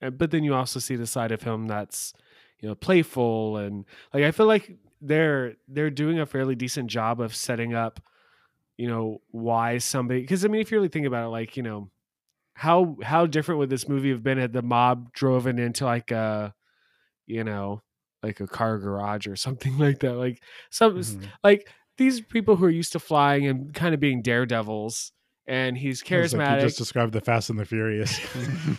But 0.00 0.30
then 0.30 0.44
you 0.44 0.54
also 0.54 0.78
see 0.78 0.96
the 0.96 1.06
side 1.06 1.32
of 1.32 1.42
him 1.42 1.66
that's, 1.66 2.12
you 2.60 2.68
know, 2.68 2.74
playful 2.76 3.56
and 3.56 3.84
like 4.14 4.22
I 4.22 4.30
feel 4.30 4.46
like 4.46 4.76
they're 5.00 5.56
they're 5.66 5.90
doing 5.90 6.20
a 6.20 6.26
fairly 6.26 6.54
decent 6.54 6.88
job 6.88 7.20
of 7.20 7.34
setting 7.34 7.74
up 7.74 8.00
you 8.76 8.88
know 8.88 9.20
why 9.30 9.78
somebody 9.78 10.20
because 10.20 10.44
i 10.44 10.48
mean 10.48 10.60
if 10.60 10.70
you 10.70 10.78
really 10.78 10.88
think 10.88 11.06
about 11.06 11.26
it 11.26 11.30
like 11.30 11.56
you 11.56 11.62
know 11.62 11.90
how 12.54 12.96
how 13.02 13.26
different 13.26 13.58
would 13.58 13.70
this 13.70 13.88
movie 13.88 14.10
have 14.10 14.22
been 14.22 14.38
had 14.38 14.52
the 14.52 14.62
mob 14.62 15.12
driven 15.12 15.58
into 15.58 15.84
like 15.84 16.10
a 16.10 16.54
you 17.26 17.44
know 17.44 17.82
like 18.22 18.40
a 18.40 18.46
car 18.46 18.78
garage 18.78 19.26
or 19.26 19.36
something 19.36 19.76
like 19.78 20.00
that 20.00 20.14
like 20.14 20.42
some 20.70 20.96
mm-hmm. 20.96 21.24
like 21.42 21.68
these 21.98 22.20
people 22.20 22.56
who 22.56 22.64
are 22.64 22.70
used 22.70 22.92
to 22.92 22.98
flying 22.98 23.46
and 23.46 23.74
kind 23.74 23.94
of 23.94 24.00
being 24.00 24.22
daredevils 24.22 25.12
and 25.44 25.76
he's 25.76 26.04
charismatic. 26.04 26.38
Like 26.38 26.60
you 26.60 26.66
just 26.68 26.78
described 26.78 27.12
the 27.12 27.20
Fast 27.20 27.50
and 27.50 27.58
the 27.58 27.64
Furious. 27.64 28.16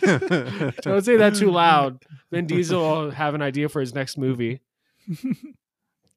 Don't 0.80 1.04
say 1.04 1.18
that 1.18 1.34
too 1.34 1.50
loud. 1.50 2.02
Vin 2.32 2.46
Diesel 2.46 2.80
will 2.80 3.10
have 3.10 3.34
an 3.34 3.42
idea 3.42 3.68
for 3.68 3.80
his 3.80 3.94
next 3.94 4.16
movie. 4.16 4.62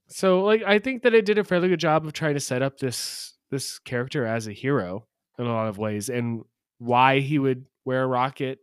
So 0.07 0.43
like 0.43 0.63
I 0.63 0.79
think 0.79 1.03
that 1.03 1.13
it 1.13 1.25
did 1.25 1.37
a 1.37 1.43
fairly 1.43 1.67
good 1.67 1.79
job 1.79 2.05
of 2.05 2.13
trying 2.13 2.33
to 2.33 2.39
set 2.39 2.61
up 2.61 2.77
this 2.79 3.35
this 3.51 3.79
character 3.79 4.25
as 4.25 4.47
a 4.47 4.53
hero 4.53 5.05
in 5.37 5.45
a 5.45 5.53
lot 5.53 5.67
of 5.67 5.77
ways 5.77 6.09
and 6.09 6.43
why 6.79 7.19
he 7.19 7.39
would 7.39 7.65
wear 7.85 8.03
a 8.03 8.07
rocket 8.07 8.59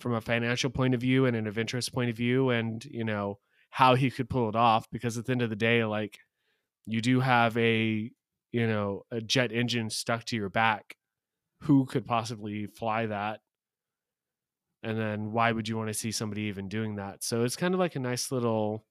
from 0.00 0.14
a 0.14 0.20
financial 0.20 0.70
point 0.70 0.94
of 0.94 1.00
view 1.00 1.26
and 1.26 1.36
an 1.36 1.46
adventurous 1.46 1.88
point 1.88 2.10
of 2.10 2.16
view 2.16 2.50
and 2.50 2.84
you 2.86 3.04
know 3.04 3.38
how 3.74 3.94
he 3.94 4.10
could 4.10 4.30
pull 4.30 4.48
it 4.48 4.56
off 4.56 4.88
because 4.90 5.18
at 5.18 5.26
the 5.26 5.32
end 5.32 5.42
of 5.42 5.50
the 5.50 5.56
day 5.56 5.84
like 5.84 6.18
you 6.86 7.00
do 7.00 7.20
have 7.20 7.56
a 7.56 8.10
you 8.52 8.66
know 8.66 9.02
a 9.10 9.20
jet 9.20 9.52
engine 9.52 9.90
stuck 9.90 10.24
to 10.24 10.36
your 10.36 10.48
back 10.48 10.96
who 11.62 11.84
could 11.86 12.06
possibly 12.06 12.66
fly 12.66 13.06
that 13.06 13.40
and 14.82 14.98
then 14.98 15.32
why 15.32 15.50
would 15.50 15.68
you 15.68 15.76
want 15.76 15.88
to 15.88 15.94
see 15.94 16.10
somebody 16.10 16.42
even 16.42 16.68
doing 16.68 16.96
that 16.96 17.24
so 17.24 17.42
it's 17.42 17.56
kind 17.56 17.74
of 17.74 17.80
like 17.80 17.96
a 17.96 18.00
nice 18.00 18.30
little 18.30 18.84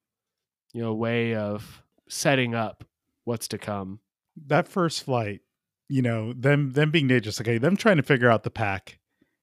you 0.74 0.82
know 0.82 0.92
way 0.92 1.34
of 1.34 1.82
setting 2.08 2.54
up 2.54 2.84
what's 3.24 3.48
to 3.48 3.58
come. 3.58 4.00
That 4.46 4.68
first 4.68 5.04
flight, 5.04 5.40
you 5.88 6.02
know, 6.02 6.32
them 6.32 6.72
them 6.72 6.90
being 6.90 7.08
dangerous. 7.08 7.40
Okay, 7.40 7.58
them 7.58 7.76
trying 7.76 7.96
to 7.96 8.02
figure 8.02 8.30
out 8.30 8.42
the 8.42 8.50
pack 8.50 8.98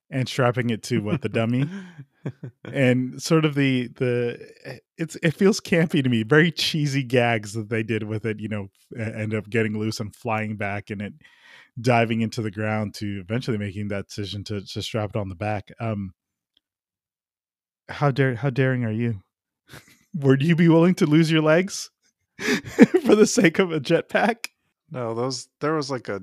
and 0.09 0.27
strapping 0.27 0.69
it 0.69 0.83
to 0.83 0.99
what 0.99 1.21
the 1.21 1.29
dummy 1.29 1.69
and 2.65 3.21
sort 3.21 3.45
of 3.45 3.55
the 3.55 3.87
the 3.95 4.79
it's 4.97 5.17
it 5.23 5.31
feels 5.31 5.59
campy 5.59 6.03
to 6.03 6.09
me 6.09 6.23
very 6.23 6.51
cheesy 6.51 7.03
gags 7.03 7.53
that 7.53 7.69
they 7.69 7.83
did 7.83 8.03
with 8.03 8.25
it 8.25 8.39
you 8.39 8.47
know 8.47 8.67
end 8.97 9.33
up 9.33 9.49
getting 9.49 9.77
loose 9.77 9.99
and 9.99 10.15
flying 10.15 10.55
back 10.55 10.89
and 10.89 11.01
it 11.01 11.13
diving 11.79 12.21
into 12.21 12.41
the 12.41 12.51
ground 12.51 12.93
to 12.93 13.19
eventually 13.19 13.57
making 13.57 13.87
that 13.87 14.07
decision 14.07 14.43
to 14.43 14.61
to 14.61 14.81
strap 14.81 15.11
it 15.11 15.19
on 15.19 15.29
the 15.29 15.35
back 15.35 15.69
um 15.79 16.13
how 17.89 18.11
dare 18.11 18.35
how 18.35 18.49
daring 18.49 18.83
are 18.85 18.91
you 18.91 19.21
would 20.13 20.41
you 20.41 20.55
be 20.55 20.67
willing 20.67 20.95
to 20.95 21.05
lose 21.05 21.31
your 21.31 21.41
legs 21.41 21.89
for 23.05 23.15
the 23.15 23.27
sake 23.27 23.59
of 23.59 23.71
a 23.71 23.79
jetpack? 23.79 24.47
No, 24.89 25.13
those 25.13 25.47
there 25.59 25.73
was 25.73 25.91
like 25.91 26.09
a 26.09 26.21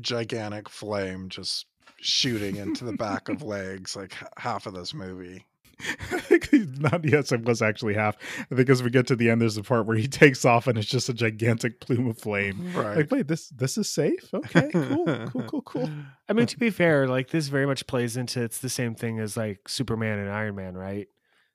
gigantic 0.00 0.68
flame 0.68 1.28
just 1.28 1.66
shooting 2.00 2.56
into 2.56 2.84
the 2.84 2.92
back 2.92 3.28
of 3.28 3.42
legs, 3.42 3.96
like 3.96 4.14
half 4.36 4.66
of 4.66 4.74
this 4.74 4.94
movie. 4.94 5.44
I 5.80 6.20
think 6.20 6.52
not 6.80 7.04
yes, 7.04 7.32
it 7.32 7.44
was 7.44 7.60
actually 7.60 7.94
half. 7.94 8.16
I 8.50 8.54
think 8.54 8.70
as 8.70 8.82
we 8.82 8.88
get 8.88 9.06
to 9.08 9.16
the 9.16 9.28
end, 9.28 9.42
there's 9.42 9.58
a 9.58 9.62
part 9.62 9.86
where 9.86 9.96
he 9.96 10.08
takes 10.08 10.44
off 10.44 10.66
and 10.66 10.78
it's 10.78 10.88
just 10.88 11.08
a 11.08 11.14
gigantic 11.14 11.80
plume 11.80 12.08
of 12.08 12.18
flame. 12.18 12.72
Right. 12.74 12.96
Like, 12.96 13.10
wait, 13.10 13.28
this 13.28 13.48
this 13.50 13.76
is 13.76 13.88
safe? 13.88 14.32
Okay, 14.32 14.70
cool, 14.72 15.04
cool, 15.26 15.42
cool, 15.42 15.62
cool. 15.62 15.90
I 16.28 16.32
mean, 16.32 16.46
to 16.46 16.58
be 16.58 16.70
fair, 16.70 17.06
like 17.06 17.28
this 17.28 17.48
very 17.48 17.66
much 17.66 17.86
plays 17.86 18.16
into 18.16 18.42
it's 18.42 18.58
the 18.58 18.70
same 18.70 18.94
thing 18.94 19.18
as 19.18 19.36
like 19.36 19.68
Superman 19.68 20.18
and 20.18 20.30
Iron 20.30 20.54
Man, 20.54 20.74
right? 20.76 21.08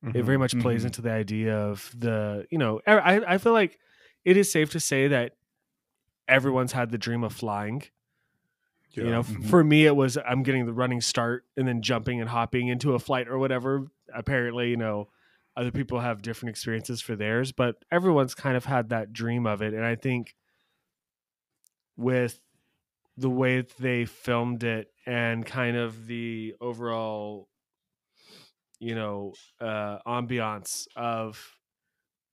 Mm-hmm, 0.06 0.18
it 0.18 0.24
very 0.24 0.38
much 0.38 0.52
mm-hmm. 0.52 0.62
plays 0.62 0.86
into 0.86 1.02
the 1.02 1.12
idea 1.12 1.58
of 1.58 1.92
the 1.98 2.46
you 2.52 2.58
know 2.58 2.80
I 2.86 3.22
I 3.28 3.38
feel 3.40 3.54
like 3.54 3.80
it 4.24 4.38
is 4.38 4.52
safe 4.52 4.70
to 4.72 4.80
say 4.80 5.08
that 5.08 5.34
everyone's 6.28 6.74
had 6.74 6.92
the 6.92 6.98
dream 6.98 7.24
of 7.24 7.34
flying. 7.34 7.84
Yeah. 8.94 9.04
You 9.04 9.10
know, 9.12 9.24
mm-hmm. 9.24 9.44
for 9.44 9.64
me 9.64 9.86
it 9.86 9.96
was 9.96 10.18
I'm 10.18 10.44
getting 10.44 10.66
the 10.66 10.74
running 10.74 11.02
start 11.02 11.46
and 11.56 11.68
then 11.68 11.82
jumping 11.82 12.20
and 12.20 12.30
hopping 12.30 12.68
into 12.68 12.94
a 12.94 13.00
flight 13.00 13.28
or 13.28 13.38
whatever. 13.38 13.88
Apparently, 14.14 14.70
you 14.70 14.78
know, 14.78 15.08
other 15.56 15.72
people 15.72 16.00
have 16.00 16.22
different 16.22 16.52
experiences 16.52 17.02
for 17.02 17.16
theirs, 17.16 17.52
but 17.52 17.76
everyone's 17.92 18.36
kind 18.36 18.58
of 18.58 18.66
had 18.66 18.90
that 18.90 19.14
dream 19.14 19.46
of 19.46 19.62
it 19.62 19.74
and 19.74 19.86
I 19.86 19.96
think 19.96 20.36
with 21.98 22.40
the 23.18 23.30
way 23.30 23.66
they 23.80 24.06
filmed 24.06 24.64
it 24.64 24.92
and 25.06 25.46
kind 25.46 25.78
of 25.78 26.08
the 26.08 26.56
overall 26.62 27.48
you 28.80 28.96
know 28.96 29.34
uh 29.60 30.00
ambiance 30.08 30.88
of 30.96 31.58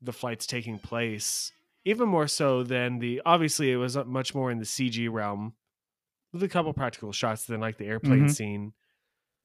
the 0.00 0.12
flights 0.12 0.46
taking 0.46 0.78
place 0.78 1.52
even 1.84 2.08
more 2.08 2.26
so 2.26 2.62
than 2.62 2.98
the 2.98 3.20
obviously 3.26 3.70
it 3.70 3.76
was 3.76 3.96
much 4.06 4.34
more 4.34 4.50
in 4.50 4.58
the 4.58 4.64
cg 4.64 5.10
realm 5.10 5.54
with 6.32 6.42
a 6.42 6.48
couple 6.48 6.72
practical 6.72 7.12
shots 7.12 7.44
than 7.44 7.60
like 7.60 7.78
the 7.78 7.86
airplane 7.86 8.20
mm-hmm. 8.20 8.28
scene 8.28 8.72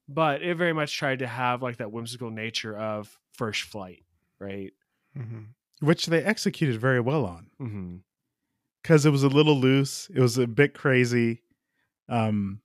but 0.10 0.42
it 0.42 0.56
very 0.56 0.74
much 0.74 0.98
tried 0.98 1.20
to 1.20 1.28
have 1.28 1.62
like 1.62 1.78
that 1.78 1.92
whimsical 1.92 2.30
nature 2.30 2.78
of 2.78 3.18
first 3.32 3.64
flight 3.64 4.04
right 4.40 4.74
mm-hmm. 5.18 5.44
which 5.86 6.08
they 6.08 6.24
executed 6.24 6.80
very 6.80 7.00
well 7.00 7.26
on 7.26 7.48
because 8.82 9.02
mm-hmm. 9.02 9.08
it 9.08 9.12
was 9.12 9.24
a 9.24 9.30
little 9.30 9.58
loose 9.58 10.10
it 10.14 10.20
was 10.20 10.38
a 10.38 10.48
bit 10.48 10.74
crazy 10.74 11.42
um 12.10 12.60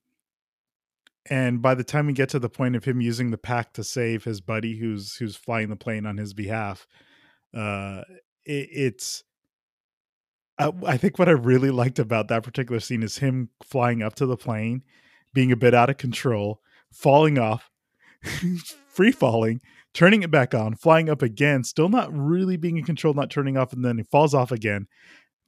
and 1.30 1.60
by 1.60 1.74
the 1.74 1.84
time 1.84 2.06
we 2.06 2.12
get 2.12 2.30
to 2.30 2.38
the 2.38 2.48
point 2.48 2.74
of 2.76 2.84
him 2.84 3.00
using 3.00 3.30
the 3.30 3.38
pack 3.38 3.72
to 3.74 3.84
save 3.84 4.24
his 4.24 4.40
buddy 4.40 4.78
who's 4.78 5.16
who's 5.16 5.36
flying 5.36 5.68
the 5.68 5.76
plane 5.76 6.06
on 6.06 6.16
his 6.16 6.34
behalf, 6.34 6.86
uh, 7.54 8.02
it, 8.44 8.68
it's. 8.72 9.24
I, 10.58 10.72
I 10.86 10.96
think 10.96 11.18
what 11.18 11.28
I 11.28 11.32
really 11.32 11.70
liked 11.70 11.98
about 11.98 12.28
that 12.28 12.42
particular 12.42 12.80
scene 12.80 13.02
is 13.02 13.18
him 13.18 13.50
flying 13.64 14.02
up 14.02 14.14
to 14.16 14.26
the 14.26 14.36
plane, 14.36 14.82
being 15.32 15.52
a 15.52 15.56
bit 15.56 15.74
out 15.74 15.90
of 15.90 15.98
control, 15.98 16.60
falling 16.92 17.38
off, 17.38 17.70
free 18.88 19.12
falling, 19.12 19.60
turning 19.94 20.22
it 20.22 20.30
back 20.30 20.54
on, 20.54 20.74
flying 20.74 21.08
up 21.08 21.22
again, 21.22 21.64
still 21.64 21.88
not 21.88 22.12
really 22.12 22.56
being 22.56 22.76
in 22.76 22.84
control, 22.84 23.14
not 23.14 23.30
turning 23.30 23.56
off, 23.56 23.72
and 23.72 23.84
then 23.84 23.98
he 23.98 24.04
falls 24.04 24.34
off 24.34 24.50
again. 24.52 24.86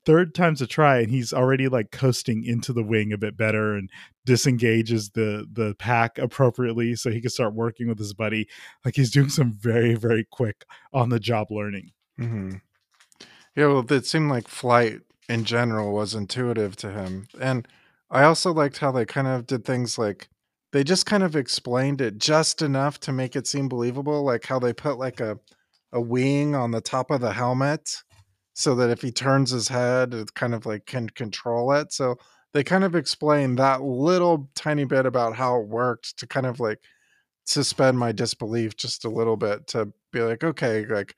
Third 0.06 0.34
time's 0.34 0.62
a 0.62 0.66
try, 0.66 1.00
and 1.00 1.10
he's 1.10 1.32
already 1.32 1.68
like 1.68 1.90
coasting 1.90 2.42
into 2.42 2.72
the 2.72 2.82
wing 2.82 3.12
a 3.12 3.18
bit 3.18 3.36
better 3.36 3.74
and 3.74 3.90
disengages 4.24 5.10
the 5.10 5.46
the 5.52 5.74
pack 5.78 6.16
appropriately 6.16 6.96
so 6.96 7.10
he 7.10 7.20
can 7.20 7.28
start 7.28 7.54
working 7.54 7.86
with 7.86 7.98
his 7.98 8.14
buddy. 8.14 8.48
Like 8.82 8.96
he's 8.96 9.10
doing 9.10 9.28
some 9.28 9.52
very, 9.52 9.94
very 9.94 10.24
quick 10.24 10.64
on 10.92 11.10
the 11.10 11.20
job 11.20 11.48
learning. 11.50 11.90
Mm-hmm. 12.18 12.56
Yeah, 13.56 13.66
well, 13.66 13.92
it 13.92 14.06
seemed 14.06 14.30
like 14.30 14.48
flight 14.48 15.00
in 15.28 15.44
general 15.44 15.92
was 15.92 16.14
intuitive 16.14 16.76
to 16.76 16.90
him. 16.92 17.26
And 17.40 17.66
I 18.10 18.24
also 18.24 18.52
liked 18.52 18.78
how 18.78 18.92
they 18.92 19.04
kind 19.04 19.26
of 19.26 19.46
did 19.46 19.64
things 19.64 19.98
like 19.98 20.28
they 20.72 20.84
just 20.84 21.06
kind 21.06 21.22
of 21.24 21.34
explained 21.34 22.00
it 22.00 22.18
just 22.18 22.62
enough 22.62 23.00
to 23.00 23.12
make 23.12 23.34
it 23.34 23.46
seem 23.46 23.68
believable, 23.68 24.22
like 24.22 24.46
how 24.46 24.58
they 24.58 24.72
put 24.72 24.98
like 24.98 25.20
a 25.20 25.38
a 25.92 26.00
wing 26.00 26.54
on 26.54 26.70
the 26.70 26.80
top 26.80 27.10
of 27.10 27.20
the 27.20 27.32
helmet 27.32 27.90
so 28.54 28.74
that 28.76 28.90
if 28.90 29.02
he 29.02 29.10
turns 29.12 29.50
his 29.50 29.66
head, 29.68 30.14
it 30.14 30.34
kind 30.34 30.54
of 30.54 30.66
like 30.66 30.86
can 30.86 31.08
control 31.10 31.72
it. 31.72 31.92
So 31.92 32.16
they 32.54 32.62
kind 32.64 32.84
of 32.84 32.94
explained 32.94 33.58
that 33.58 33.82
little 33.82 34.48
tiny 34.54 34.84
bit 34.84 35.06
about 35.06 35.34
how 35.36 35.60
it 35.60 35.68
worked 35.68 36.18
to 36.20 36.26
kind 36.28 36.46
of 36.46 36.60
like 36.60 36.78
suspend 37.44 37.98
my 37.98 38.12
disbelief 38.12 38.76
just 38.76 39.04
a 39.04 39.08
little 39.10 39.36
bit 39.36 39.66
to 39.68 39.92
be 40.12 40.20
like, 40.22 40.44
okay, 40.44 40.86
like 40.86 41.14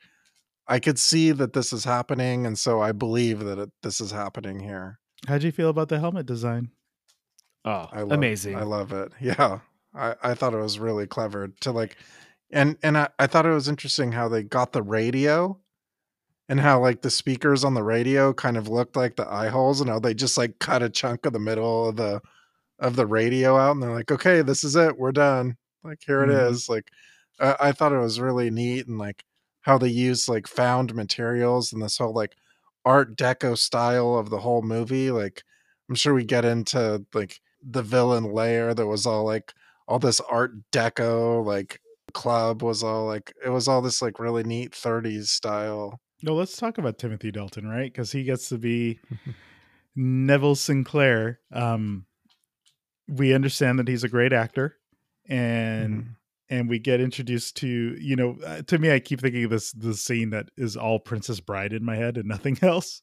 I 0.68 0.78
could 0.78 0.98
see 0.98 1.32
that 1.32 1.52
this 1.52 1.72
is 1.72 1.84
happening, 1.84 2.46
and 2.46 2.58
so 2.58 2.80
I 2.80 2.92
believe 2.92 3.40
that 3.40 3.58
it, 3.58 3.70
this 3.82 4.00
is 4.00 4.10
happening 4.12 4.60
here. 4.60 4.98
How'd 5.26 5.42
you 5.42 5.52
feel 5.52 5.68
about 5.68 5.88
the 5.88 5.98
helmet 6.00 6.26
design? 6.26 6.70
Oh, 7.64 7.88
I 7.92 8.00
love, 8.02 8.12
amazing! 8.12 8.56
I 8.56 8.62
love 8.62 8.92
it. 8.92 9.12
Yeah, 9.20 9.60
I 9.94 10.14
I 10.22 10.34
thought 10.34 10.54
it 10.54 10.58
was 10.58 10.78
really 10.78 11.06
clever 11.06 11.48
to 11.60 11.72
like, 11.72 11.96
and 12.50 12.76
and 12.82 12.96
I, 12.98 13.08
I 13.18 13.26
thought 13.26 13.46
it 13.46 13.50
was 13.50 13.68
interesting 13.68 14.12
how 14.12 14.28
they 14.28 14.42
got 14.42 14.72
the 14.72 14.82
radio, 14.82 15.58
and 16.48 16.60
how 16.60 16.80
like 16.80 17.02
the 17.02 17.10
speakers 17.10 17.64
on 17.64 17.74
the 17.74 17.82
radio 17.84 18.32
kind 18.32 18.56
of 18.56 18.68
looked 18.68 18.96
like 18.96 19.16
the 19.16 19.28
eye 19.32 19.48
holes, 19.48 19.80
and 19.80 19.90
how 19.90 19.98
they 20.00 20.14
just 20.14 20.36
like 20.38 20.58
cut 20.58 20.82
a 20.82 20.88
chunk 20.90 21.26
of 21.26 21.32
the 21.32 21.38
middle 21.38 21.88
of 21.88 21.96
the 21.96 22.20
of 22.78 22.96
the 22.96 23.06
radio 23.06 23.56
out, 23.56 23.72
and 23.72 23.82
they're 23.82 23.94
like, 23.94 24.10
okay, 24.10 24.42
this 24.42 24.64
is 24.64 24.74
it, 24.76 24.98
we're 24.98 25.12
done. 25.12 25.56
Like 25.84 26.00
here 26.06 26.22
it 26.24 26.28
Mhm. 26.30 26.50
is. 26.50 26.68
Like 26.68 26.88
I, 27.40 27.56
I 27.60 27.72
thought 27.72 27.92
it 27.92 27.98
was 27.98 28.20
really 28.20 28.50
neat, 28.50 28.86
and 28.88 28.98
like 28.98 29.22
how 29.62 29.78
they 29.78 29.88
use 29.88 30.28
like 30.28 30.46
found 30.46 30.94
materials 30.94 31.72
and 31.72 31.82
this 31.82 31.98
whole 31.98 32.12
like 32.12 32.34
art 32.84 33.16
deco 33.16 33.56
style 33.56 34.16
of 34.16 34.28
the 34.30 34.38
whole 34.40 34.62
movie 34.62 35.10
like 35.10 35.42
i'm 35.88 35.94
sure 35.94 36.14
we 36.14 36.24
get 36.24 36.44
into 36.44 37.04
like 37.14 37.40
the 37.62 37.82
villain 37.82 38.24
layer 38.32 38.74
that 38.74 38.86
was 38.86 39.06
all 39.06 39.24
like 39.24 39.52
all 39.86 39.98
this 39.98 40.20
art 40.30 40.52
deco 40.72 41.44
like 41.44 41.80
club 42.12 42.62
was 42.62 42.82
all 42.82 43.06
like 43.06 43.32
it 43.44 43.50
was 43.50 43.68
all 43.68 43.80
this 43.80 44.02
like 44.02 44.18
really 44.18 44.42
neat 44.42 44.72
30s 44.72 45.30
style 45.30 46.00
No, 46.22 46.34
let's 46.34 46.56
talk 46.56 46.78
about 46.78 46.98
Timothy 46.98 47.30
Dalton, 47.32 47.66
right? 47.66 47.90
Because 47.92 48.12
he 48.12 48.22
gets 48.22 48.48
to 48.50 48.58
be 48.58 49.00
Neville 49.96 50.54
Sinclair. 50.54 51.40
Um, 51.52 52.06
we 53.08 53.34
understand 53.34 53.78
that 53.78 53.88
he's 53.88 54.04
a 54.04 54.08
great 54.08 54.32
actor, 54.32 54.76
and 55.28 55.94
Mhm. 56.04 56.16
And 56.52 56.68
we 56.68 56.78
get 56.78 57.00
introduced 57.00 57.56
to 57.56 57.96
you 57.98 58.14
know 58.14 58.36
uh, 58.46 58.60
to 58.62 58.78
me 58.78 58.92
i 58.92 59.00
keep 59.00 59.20
thinking 59.20 59.44
of 59.44 59.50
this 59.50 59.72
the 59.72 59.94
scene 59.94 60.28
that 60.30 60.50
is 60.58 60.76
all 60.76 61.00
princess 61.00 61.40
bride 61.40 61.72
in 61.72 61.82
my 61.82 61.96
head 61.96 62.16
and 62.16 62.28
nothing 62.28 62.58
else. 62.62 63.02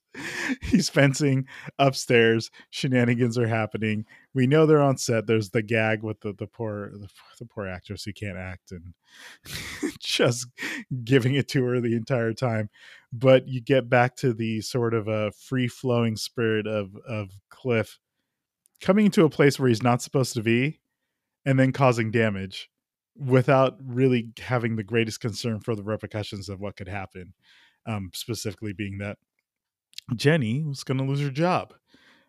He's 0.62 0.90
fencing 0.90 1.48
upstairs 1.78 2.50
shenanigans 2.70 3.38
are 3.38 3.48
happening. 3.48 4.06
We 4.34 4.48
know 4.48 4.66
they're 4.66 4.82
on 4.82 4.98
set. 4.98 5.28
There's 5.28 5.52
the 5.52 5.62
gag 5.62 6.04
with 6.04 6.22
the 6.22 6.34
the 6.34 6.48
poor 6.48 6.92
the, 6.94 7.08
the 7.40 7.46
poor 7.46 7.68
actress 7.68 8.04
who 8.04 8.14
can't 8.14 8.38
act 8.38 8.72
and 8.72 8.94
just 10.00 10.48
giving 11.04 11.36
it 11.36 11.48
to 11.50 11.64
her 11.66 11.80
the 11.80 11.96
entire 11.96 12.34
time. 12.34 12.70
But 13.12 13.48
you 13.48 13.62
get 13.62 13.90
back 13.90 14.16
to 14.18 14.34
the 14.34 14.62
sort 14.62 14.94
of 14.94 15.08
a 15.08 15.32
free 15.32 15.68
flowing 15.68 16.16
spirit 16.16 16.68
of 16.68 16.96
of 17.08 17.32
cliff 17.50 18.00
coming 18.82 19.12
to 19.12 19.26
a 19.26 19.30
place 19.30 19.60
where 19.60 19.70
he's 19.70 19.84
not 19.84 20.02
supposed 20.02 20.34
to 20.34 20.42
be 20.42 20.80
and 21.46 21.60
then 21.60 21.72
causing 21.72 22.12
damage 22.12 22.70
without 23.20 23.78
really 23.84 24.30
having 24.40 24.76
the 24.76 24.84
greatest 24.84 25.20
concern 25.20 25.60
for 25.60 25.76
the 25.76 25.84
repercussions 25.84 26.50
of 26.50 26.60
what 26.60 26.78
could 26.78 26.88
happen. 26.88 27.34
Um, 27.86 28.12
specifically, 28.14 28.74
being 28.74 28.98
that 29.00 29.18
Jenny 30.16 30.64
was 30.64 30.84
going 30.84 30.98
to 30.98 31.04
lose 31.04 31.22
her 31.22 31.30
job. 31.30 31.74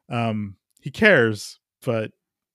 Um, 0.09 0.57
he 0.81 0.91
cares, 0.91 1.59
but 1.85 2.13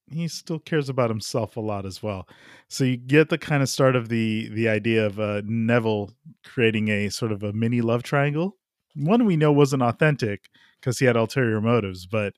he 0.10 0.27
still 0.27 0.60
cares 0.60 0.89
about 0.89 1.10
himself 1.10 1.58
a 1.58 1.62
lot 1.62 1.86
as 1.86 2.01
well. 2.01 2.27
So 2.68 2.84
you 2.84 2.98
get 2.98 3.30
the 3.30 3.38
kind 3.38 3.63
of 3.63 3.70
start 3.70 3.96
of 3.96 4.10
the 4.10 4.50
the 4.50 4.70
idea 4.70 5.06
of 5.06 5.20
uh, 5.20 5.42
Neville 5.46 6.12
creating 6.44 6.89
a 6.89 7.10
sort 7.10 7.32
of 7.32 7.44
a 7.44 7.54
mini 7.54 7.82
love 7.82 8.04
triangle. 8.04 8.58
One 8.96 9.25
we 9.25 9.36
know 9.36 9.51
wasn't 9.51 9.84
authentic 9.84 10.50
because 10.80 11.00
he 11.00 11.06
had 11.06 11.15
ulterior 11.15 11.62
motives. 11.62 12.06
But 12.06 12.34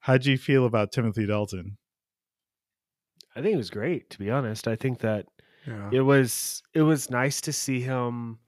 how'd 0.00 0.26
you 0.26 0.36
feel 0.36 0.66
about 0.66 0.92
Timothy 0.92 1.26
Dalton? 1.26 1.78
I 3.36 3.42
think 3.42 3.54
it 3.54 3.58
was 3.58 3.70
great. 3.70 4.10
To 4.10 4.18
be 4.18 4.30
honest, 4.30 4.68
I 4.68 4.76
think 4.76 4.98
that 5.00 5.26
yeah 5.66 5.90
it 5.92 6.00
was 6.00 6.62
it 6.74 6.82
was 6.82 7.10
nice 7.10 7.40
to 7.42 7.52
see 7.52 7.80
him 7.80 8.38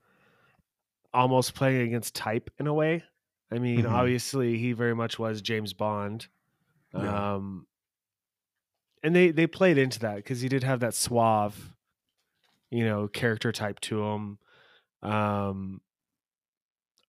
almost 1.14 1.54
playing 1.54 1.82
against 1.88 2.14
type 2.14 2.50
in 2.58 2.66
a 2.66 2.74
way. 2.74 3.02
I 3.50 3.58
mean, 3.58 3.84
Mhm. 3.84 3.90
obviously 3.90 4.58
he 4.58 4.72
very 4.72 4.94
much 4.94 5.18
was 5.18 5.40
James 5.40 5.72
Bond. 5.72 6.28
Yeah. 6.92 7.34
Um 7.36 7.66
and 9.02 9.14
they 9.14 9.30
they 9.30 9.46
played 9.46 9.78
into 9.78 9.98
that 10.00 10.24
cuz 10.24 10.40
he 10.40 10.48
did 10.48 10.62
have 10.64 10.80
that 10.80 10.94
suave 10.94 11.72
you 12.70 12.84
know, 12.84 13.06
character 13.06 13.52
type 13.52 13.78
to 13.80 14.02
him. 14.02 14.38
Um 15.02 15.80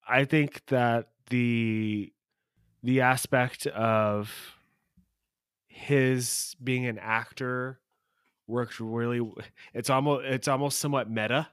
I 0.08 0.24
think 0.26 0.66
that 0.68 1.10
the 1.30 2.14
the 2.84 3.02
aspect 3.02 3.66
of 3.68 4.56
his 5.68 6.56
being 6.64 6.86
an 6.86 6.98
actor 7.00 7.80
worked 8.48 8.80
really 8.80 9.22
it's 9.74 9.90
almost 9.90 10.26
it's 10.26 10.48
almost 10.48 10.80
somewhat 10.80 11.10
meta 11.10 11.48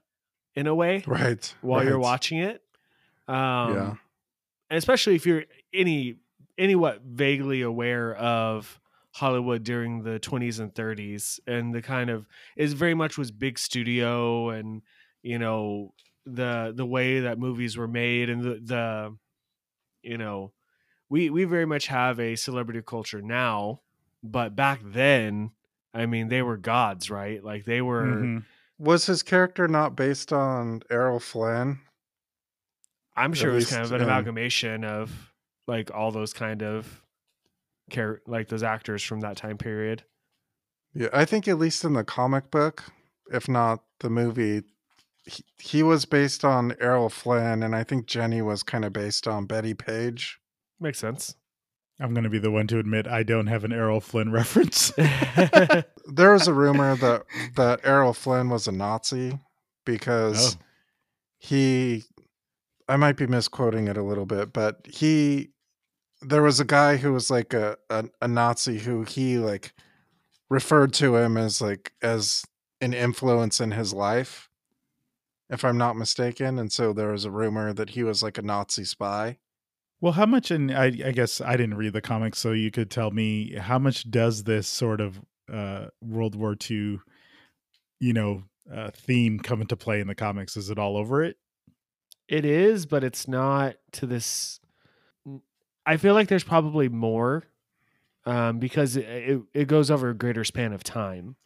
in 0.55 0.67
a 0.67 0.75
way 0.75 1.03
right 1.07 1.55
while 1.61 1.85
you're 1.85 1.99
watching 1.99 2.39
it 2.39 2.63
um 3.29 3.75
Yeah. 3.75 3.95
and 4.71 4.79
especially 4.79 5.15
if 5.15 5.27
you're 5.27 5.45
any 5.73 6.19
anywhat 6.59 7.01
vaguely 7.03 7.63
aware 7.63 8.15
of 8.15 8.81
hollywood 9.13 9.65
during 9.65 10.03
the 10.03 10.21
20s 10.21 10.61
and 10.61 10.75
30s 10.75 11.41
and 11.47 11.75
the 11.75 11.83
kind 11.83 12.11
of 12.11 12.27
is 12.57 12.73
very 12.73 12.95
much 12.95 13.19
was 13.19 13.31
big 13.31 13.59
studio 13.59 14.51
and 14.51 14.83
you 15.23 15.39
know 15.39 15.95
the 16.27 16.73
the 16.75 16.87
way 16.87 17.21
that 17.21 17.39
movies 17.39 17.77
were 17.77 17.89
made 17.89 18.31
and 18.31 18.43
the 18.43 18.61
the 18.63 19.17
you 20.03 20.19
know 20.19 20.53
we 21.09 21.31
we 21.31 21.45
very 21.45 21.67
much 21.67 21.87
have 21.89 22.21
a 22.21 22.37
celebrity 22.37 22.83
culture 22.83 23.23
now 23.23 23.81
but 24.23 24.57
back 24.57 24.81
then 24.83 25.51
i 25.95 26.05
mean 26.07 26.29
they 26.29 26.43
were 26.43 26.57
gods 26.57 27.11
right 27.11 27.43
like 27.45 27.65
they 27.65 27.81
were 27.81 28.05
Mhm. 28.05 28.45
was 28.79 29.07
his 29.07 29.23
character 29.23 29.69
not 29.69 29.97
based 29.97 30.33
on 30.33 30.83
errol 30.91 31.21
flynn 31.21 31.81
I'm 33.17 33.31
At 33.33 33.39
sure 33.39 33.51
it 33.53 33.55
was 33.55 33.71
kind 33.71 33.85
of 33.85 33.93
an 33.93 34.01
um, 34.03 34.09
amalgamation 34.09 34.85
of 34.85 35.33
like 35.67 35.95
all 35.95 36.11
those 36.11 36.33
kind 36.33 36.63
of 36.63 37.01
care, 37.91 38.21
like 38.27 38.49
those 38.49 38.63
actors 38.65 39.03
from 39.03 39.21
that 39.21 39.37
time 39.37 39.57
period. 39.57 40.03
Yeah, 40.95 41.11
I 41.13 41.25
think 41.25 41.47
at 41.47 41.59
least 41.59 41.85
in 41.85 41.93
the 41.93 42.05
comic 42.05 42.51
book, 42.51 42.83
if 43.33 43.49
not 43.49 43.85
the 44.01 44.11
movie, 44.11 44.63
he, 45.27 45.45
he 45.59 45.83
was 45.83 46.05
based 46.07 46.45
on 46.45 46.75
Errol 46.81 47.09
Flynn, 47.09 47.63
and 47.63 47.75
I 47.75 47.85
think 47.85 48.07
Jenny 48.07 48.43
was 48.43 48.63
kind 48.63 48.85
of 48.85 48.93
based 48.93 49.27
on 49.29 49.47
Bettie 49.47 49.75
Page. 49.75 50.41
Makes 50.81 50.99
sense. 50.99 51.37
I'm 52.01 52.13
going 52.13 52.25
to 52.25 52.31
be 52.31 52.39
the 52.41 52.51
one 52.51 52.67
to 52.69 52.79
admit 52.79 53.07
I 53.07 53.23
don't 53.23 53.47
have 53.47 53.65
an 53.65 53.73
Errol 53.73 54.01
Flynn 54.01 54.33
reference. 54.33 54.93
There 56.07 56.33
was 56.35 56.47
a 56.47 56.53
rumor 56.53 56.97
that 56.97 57.23
that 57.57 57.81
Errol 57.83 58.13
Flynn 58.13 58.51
was 58.51 58.69
a 58.69 58.73
Nazi 58.73 59.39
because 59.87 60.57
Oh. 60.57 60.59
he, 61.39 62.05
I 62.89 62.97
might 62.97 63.17
be 63.17 63.27
misquoting 63.27 63.89
it 63.89 63.97
a 63.97 64.03
little 64.03 64.27
bit, 64.27 64.53
but 64.53 64.87
he, 64.87 65.49
there 66.21 66.43
was 66.43 66.61
a 66.61 66.65
guy 66.67 66.99
who 66.99 67.13
was 67.15 67.31
like 67.31 67.55
a 67.55 67.79
a, 67.89 68.05
a 68.21 68.29
Nazi 68.29 68.79
who 68.81 69.05
he 69.05 69.39
like 69.39 69.73
referred 70.51 70.93
to 70.95 71.17
him 71.17 71.39
as 71.39 71.63
like 71.63 71.93
as 72.03 72.45
an 72.83 72.93
influence 72.93 73.61
in 73.61 73.71
his 73.71 73.95
life 73.95 74.51
if 75.49 75.65
i'm 75.65 75.79
not 75.79 75.97
mistaken 75.97 76.59
and 76.59 76.71
so 76.71 76.93
there 76.93 77.09
was 77.13 77.25
a 77.25 77.31
rumor 77.31 77.73
that 77.73 77.91
he 77.91 78.03
was 78.03 78.23
like 78.23 78.37
a 78.37 78.43
nazi 78.43 78.85
spy 78.85 79.39
Well, 80.05 80.13
how 80.13 80.27
much, 80.27 80.51
and 80.51 80.71
I, 80.71 80.85
I 80.85 81.13
guess 81.13 81.41
I 81.41 81.57
didn't 81.57 81.79
read 81.79 81.95
the 81.95 82.03
comics, 82.03 82.37
so 82.39 82.53
you 82.53 82.71
could 82.71 82.91
tell 82.91 83.11
me 83.11 83.55
how 83.55 83.79
much 83.79 84.11
does 84.11 84.45
this 84.45 84.69
sort 84.69 85.01
of 85.01 85.19
uh, 85.51 85.87
World 86.03 86.35
War 86.35 86.55
II, 86.71 86.99
you 88.01 88.13
know, 88.13 88.43
uh, 88.71 88.91
theme 88.91 89.39
come 89.39 89.63
into 89.63 89.79
play 89.79 90.01
in 90.03 90.07
the 90.07 90.15
comics? 90.15 90.59
Is 90.59 90.69
it 90.69 90.79
all 90.79 90.99
over 90.99 91.25
it? 91.25 91.39
It 92.29 92.45
is, 92.45 92.85
but 92.85 93.03
it's 93.03 93.27
not 93.27 93.77
to 93.93 94.05
this. 94.05 94.61
I 95.87 95.97
feel 95.97 96.13
like 96.13 96.29
there's 96.29 96.45
probably 96.45 96.91
more 96.91 97.45
um, 98.27 98.59
because 98.59 98.99
it, 98.99 99.07
it, 99.07 99.43
it 99.55 99.69
goes 99.69 99.91
over 99.91 100.11
a 100.11 100.15
greater 100.15 100.45
span 100.45 100.75
of 100.75 100.85
time. 100.85 101.37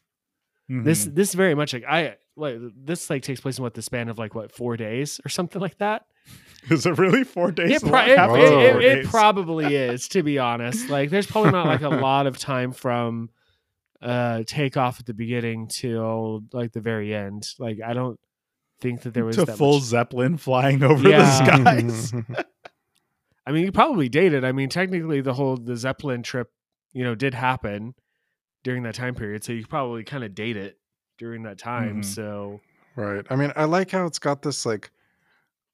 This 0.69 1.07
Mhm. 1.07 1.15
this 1.15 1.35
very 1.35 1.55
much 1.55 1.75
like 1.75 1.85
I 1.88 2.17
like 2.38 2.59
this 2.76 3.11
like 3.11 3.23
takes 3.23 3.40
place 3.40 3.59
in 3.59 3.62
what 3.64 3.75
the 3.75 3.83
span 3.83 4.09
of 4.09 4.18
like 4.18 4.35
what 4.35 4.52
four 4.52 4.76
days 4.76 5.21
or 5.25 5.28
something 5.28 5.61
like 5.61 5.78
that. 5.78 6.07
is 6.71 6.87
it 6.87 6.99
really 6.99 7.25
four 7.25 7.50
days? 7.50 7.83
It, 7.83 7.88
pro- 7.88 8.00
it, 8.04 8.11
it- 8.40 8.76
it- 8.76 8.95
days. 9.02 9.09
probably 9.09 9.75
is 9.76 10.09
to 10.09 10.23
be 10.23 10.38
honest. 10.38 10.88
Like 10.88 11.11
there's 11.11 11.26
probably 11.26 11.50
not 11.52 11.66
like 11.66 11.83
a 11.83 11.88
lot 12.07 12.26
of 12.26 12.38
time 12.38 12.73
from 12.73 13.30
uh 14.00 14.45
takeoff 14.47 15.00
at 15.00 15.07
the 15.07 15.14
beginning 15.14 15.66
till 15.68 16.45
like 16.52 16.73
the 16.73 16.80
very 16.80 17.14
end. 17.14 17.47
Like 17.59 17.78
I 17.85 17.95
don't 17.95 18.18
think 18.80 19.02
that 19.02 19.12
there 19.14 19.25
was 19.25 19.37
to 19.37 19.45
that 19.47 19.59
full 19.59 19.75
much- 19.75 19.83
Zeppelin 19.85 20.37
flying 20.37 20.83
over 20.85 21.09
Yeah. 21.09 21.18
the 21.18 21.45
skies. 21.45 22.12
I 23.47 23.50
mean, 23.52 23.64
you 23.64 23.73
probably 23.73 24.09
dated. 24.09 24.45
I 24.45 24.52
mean, 24.52 24.68
technically, 24.68 25.21
the 25.23 25.33
whole 25.35 25.57
the 25.57 25.75
Zeppelin 25.76 26.23
trip, 26.23 26.50
you 26.92 27.02
know, 27.02 27.14
did 27.14 27.33
happen 27.35 27.95
during 28.62 28.83
that 28.83 28.95
time 28.95 29.14
period. 29.14 29.42
So 29.42 29.52
you 29.52 29.66
probably 29.66 30.04
kind 30.04 30.23
of 30.23 30.35
date 30.35 30.57
it 30.57 30.78
during 31.19 31.43
that 31.43 31.59
time. 31.59 32.01
Mhm. 32.01 32.05
So 32.05 32.61
Right. 32.97 33.25
I 33.31 33.37
mean, 33.37 33.53
I 33.55 33.65
like 33.65 33.91
how 33.91 34.07
it's 34.07 34.19
got 34.19 34.43
this 34.43 34.65
like 34.67 34.91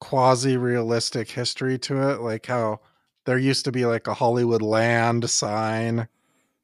quasi 0.01 0.57
realistic 0.57 1.31
history 1.31 1.79
to 1.79 2.11
it, 2.11 2.21
like 2.21 2.47
how 2.47 2.81
there 3.25 3.39
used 3.39 3.65
to 3.65 3.73
be 3.73 3.87
like 3.87 4.07
a 4.07 4.15
Hollywood 4.15 4.61
land 4.63 5.31
sign 5.31 6.09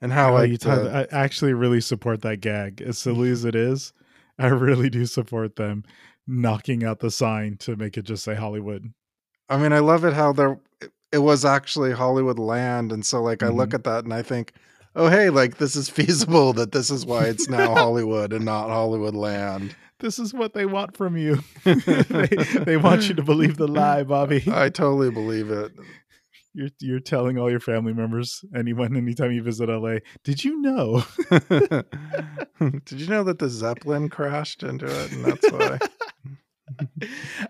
and 0.03 0.13
how 0.13 0.31
Oh, 0.33 0.35
like 0.35 0.51
you 0.51 0.59
talk, 0.59 0.83
the- 0.83 1.09
I 1.13 1.17
actually 1.17 1.55
really 1.55 1.81
support 1.81 2.21
that 2.23 2.41
gag. 2.41 2.83
As 2.83 2.99
silly 2.99 3.31
as 3.31 3.45
it 3.45 3.55
is, 3.55 3.93
I 4.39 4.49
really 4.49 4.91
do 4.91 5.07
support 5.07 5.57
them 5.57 5.85
knocking 6.27 6.85
out 6.85 6.99
the 7.01 7.11
sign 7.11 7.57
to 7.59 7.77
make 7.77 7.97
it 7.97 8.03
just 8.03 8.25
say 8.25 8.35
Hollywood. 8.35 8.93
I 9.49 9.57
mean, 9.57 9.73
I 9.73 9.79
love 9.81 10.05
it 10.05 10.13
how 10.13 10.33
there 10.33 10.59
it- 11.13 11.19
was 11.19 11.45
actually 11.45 11.93
Hollywood 11.93 12.39
land 12.39 12.93
and 12.93 13.05
so 13.05 13.23
like 13.23 13.43
I 13.43 13.49
look 13.49 13.71
Mhm. 13.71 13.75
at 13.75 13.85
that 13.85 14.05
and 14.05 14.13
I 14.15 14.23
think, 14.23 14.53
"Oh, 15.01 15.09
hey, 15.09 15.31
like 15.31 15.57
this 15.57 15.77
is 15.77 15.89
feasible 15.89 16.53
that 16.55 16.73
this 16.73 16.91
is 16.91 17.07
why 17.07 17.25
it's 17.25 17.49
now 17.49 17.75
Hollywood 17.75 18.33
and 18.33 18.45
not 18.45 18.69
Hollywood 18.69 19.15
land." 19.15 19.75
This 20.01 20.19
is 20.19 20.33
what 20.33 20.55
they 20.55 20.67
want 20.67 20.97
from 20.97 21.17
you. 21.17 21.41
they, 21.65 22.29
they 22.65 22.77
want 22.77 23.09
you 23.09 23.15
to 23.15 23.23
believe 23.23 23.57
the 23.57 23.69
lie, 23.69 24.03
Bobby. 24.03 24.43
I 24.51 24.69
totally 24.71 25.11
believe 25.11 25.51
it. 25.51 25.73
You're 26.53 26.71
you're 26.81 27.01
telling 27.01 27.39
all 27.39 27.51
your 27.51 27.61
family 27.61 27.93
members, 27.93 28.45
anyone, 28.55 28.97
anytime 28.97 29.33
you 29.33 29.43
visit 29.43 29.69
LA. 29.69 29.97
Did 30.25 30.45
you 30.45 30.61
know? 30.61 31.05
Did 32.61 33.01
you 33.01 33.07
know 33.09 33.25
that 33.25 33.39
the 33.39 33.49
Zeppelin 33.49 34.09
crashed 34.09 34.63
into 34.63 34.87
it 34.87 35.13
and 35.13 35.25
that's 35.25 35.51
why? 35.51 35.79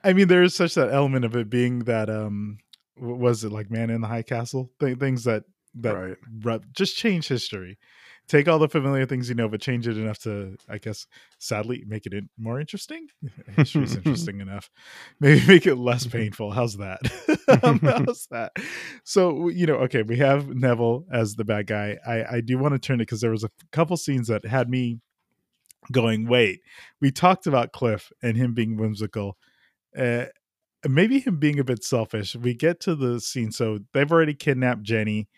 I 0.05 0.13
mean, 0.13 0.29
there 0.29 0.43
is 0.43 0.55
such 0.55 0.75
that 0.75 0.93
element 0.93 1.25
of 1.25 1.35
it 1.37 1.51
being 1.51 1.81
that 1.81 2.11
um, 2.11 2.59
was 2.97 3.45
it 3.45 3.53
like 3.53 3.71
Man 3.71 3.91
in 3.91 4.01
the 4.01 4.07
High 4.07 4.23
Castle? 4.23 4.71
Th- 4.81 4.99
things 4.99 5.25
that 5.25 5.45
that 5.75 6.17
Right. 6.43 6.61
just 6.73 6.97
change 6.97 7.29
history. 7.29 7.79
Take 8.29 8.47
all 8.47 8.61
the 8.61 8.69
familiar 8.69 9.07
things 9.07 9.29
you 9.29 9.35
know, 9.35 9.49
but 9.49 9.61
change 9.61 9.89
it 9.89 9.97
enough 9.97 10.19
to, 10.21 10.57
I 10.69 10.79
guess, 10.79 11.07
sadly 11.41 11.83
make 11.89 12.07
it 12.07 12.15
in- 12.15 12.29
more 12.39 12.61
interesting. 12.61 13.09
History's 13.57 13.97
interesting 13.97 14.41
enough. 14.41 14.71
Maybe 15.19 15.45
make 15.49 15.67
it 15.67 15.75
less 15.77 16.07
painful. 16.07 16.53
How's 16.53 16.77
that? 16.77 17.01
How's 18.07 18.29
that? 18.31 18.53
So 19.03 19.49
you 19.49 19.67
know, 19.67 19.77
okay, 19.79 20.03
we 20.03 20.19
have 20.19 20.49
Neville 20.49 21.07
as 21.13 21.35
the 21.35 21.45
bad 21.45 21.67
guy. 21.67 21.99
I 22.07 22.37
I 22.37 22.41
do 22.41 22.57
want 22.59 22.75
to 22.75 22.79
turn 22.79 23.01
it 23.01 23.07
because 23.07 23.21
there 23.21 23.33
was 23.33 23.43
a 23.43 23.51
couple 23.73 23.97
scenes 23.97 24.29
that 24.29 24.45
had 24.45 24.71
me 24.71 25.01
going. 25.91 26.29
Wait, 26.29 26.61
we 27.01 27.11
talked 27.11 27.47
about 27.49 27.73
Cliff 27.73 28.13
and 28.23 28.37
him 28.37 28.55
being 28.55 28.77
whimsical. 28.77 29.37
Uh, 29.97 30.27
maybe 30.89 31.19
him 31.19 31.39
being 31.39 31.59
a 31.59 31.65
bit 31.65 31.83
selfish. 31.83 32.37
We 32.37 32.55
get 32.55 32.79
to 32.81 32.95
the 32.95 33.21
scene, 33.21 33.51
so 33.51 33.81
they've 33.93 34.11
already 34.11 34.35
kidnapped 34.35 34.83
Jenny. 34.85 35.29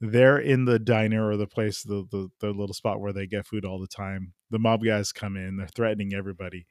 They're 0.00 0.38
in 0.38 0.66
the 0.66 0.78
diner 0.78 1.26
or 1.28 1.36
the 1.36 1.46
place, 1.46 1.82
the, 1.82 2.04
the 2.10 2.28
the 2.40 2.48
little 2.48 2.74
spot 2.74 3.00
where 3.00 3.12
they 3.12 3.26
get 3.26 3.46
food 3.46 3.64
all 3.64 3.78
the 3.80 3.86
time. 3.86 4.32
The 4.50 4.58
mob 4.58 4.84
guys 4.84 5.10
come 5.12 5.36
in, 5.36 5.56
they're 5.56 5.66
threatening 5.68 6.12
everybody, 6.14 6.66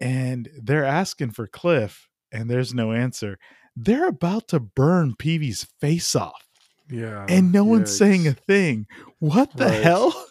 and 0.00 0.48
they're 0.62 0.84
asking 0.86 1.32
for 1.32 1.46
Cliff, 1.46 2.08
and 2.32 2.48
there's 2.50 2.72
no 2.72 2.92
answer. 2.92 3.38
They're 3.76 4.08
about 4.08 4.48
to 4.48 4.58
burn 4.60 5.14
Peevy's 5.18 5.66
face 5.80 6.16
off, 6.16 6.46
Yeah. 6.90 7.26
and 7.28 7.52
no 7.52 7.62
one's 7.64 7.94
saying 7.96 8.26
a 8.26 8.32
thing. 8.32 8.86
What 9.18 9.54
the 9.56 9.66
Right. 9.66 9.82
hell? 9.82 10.26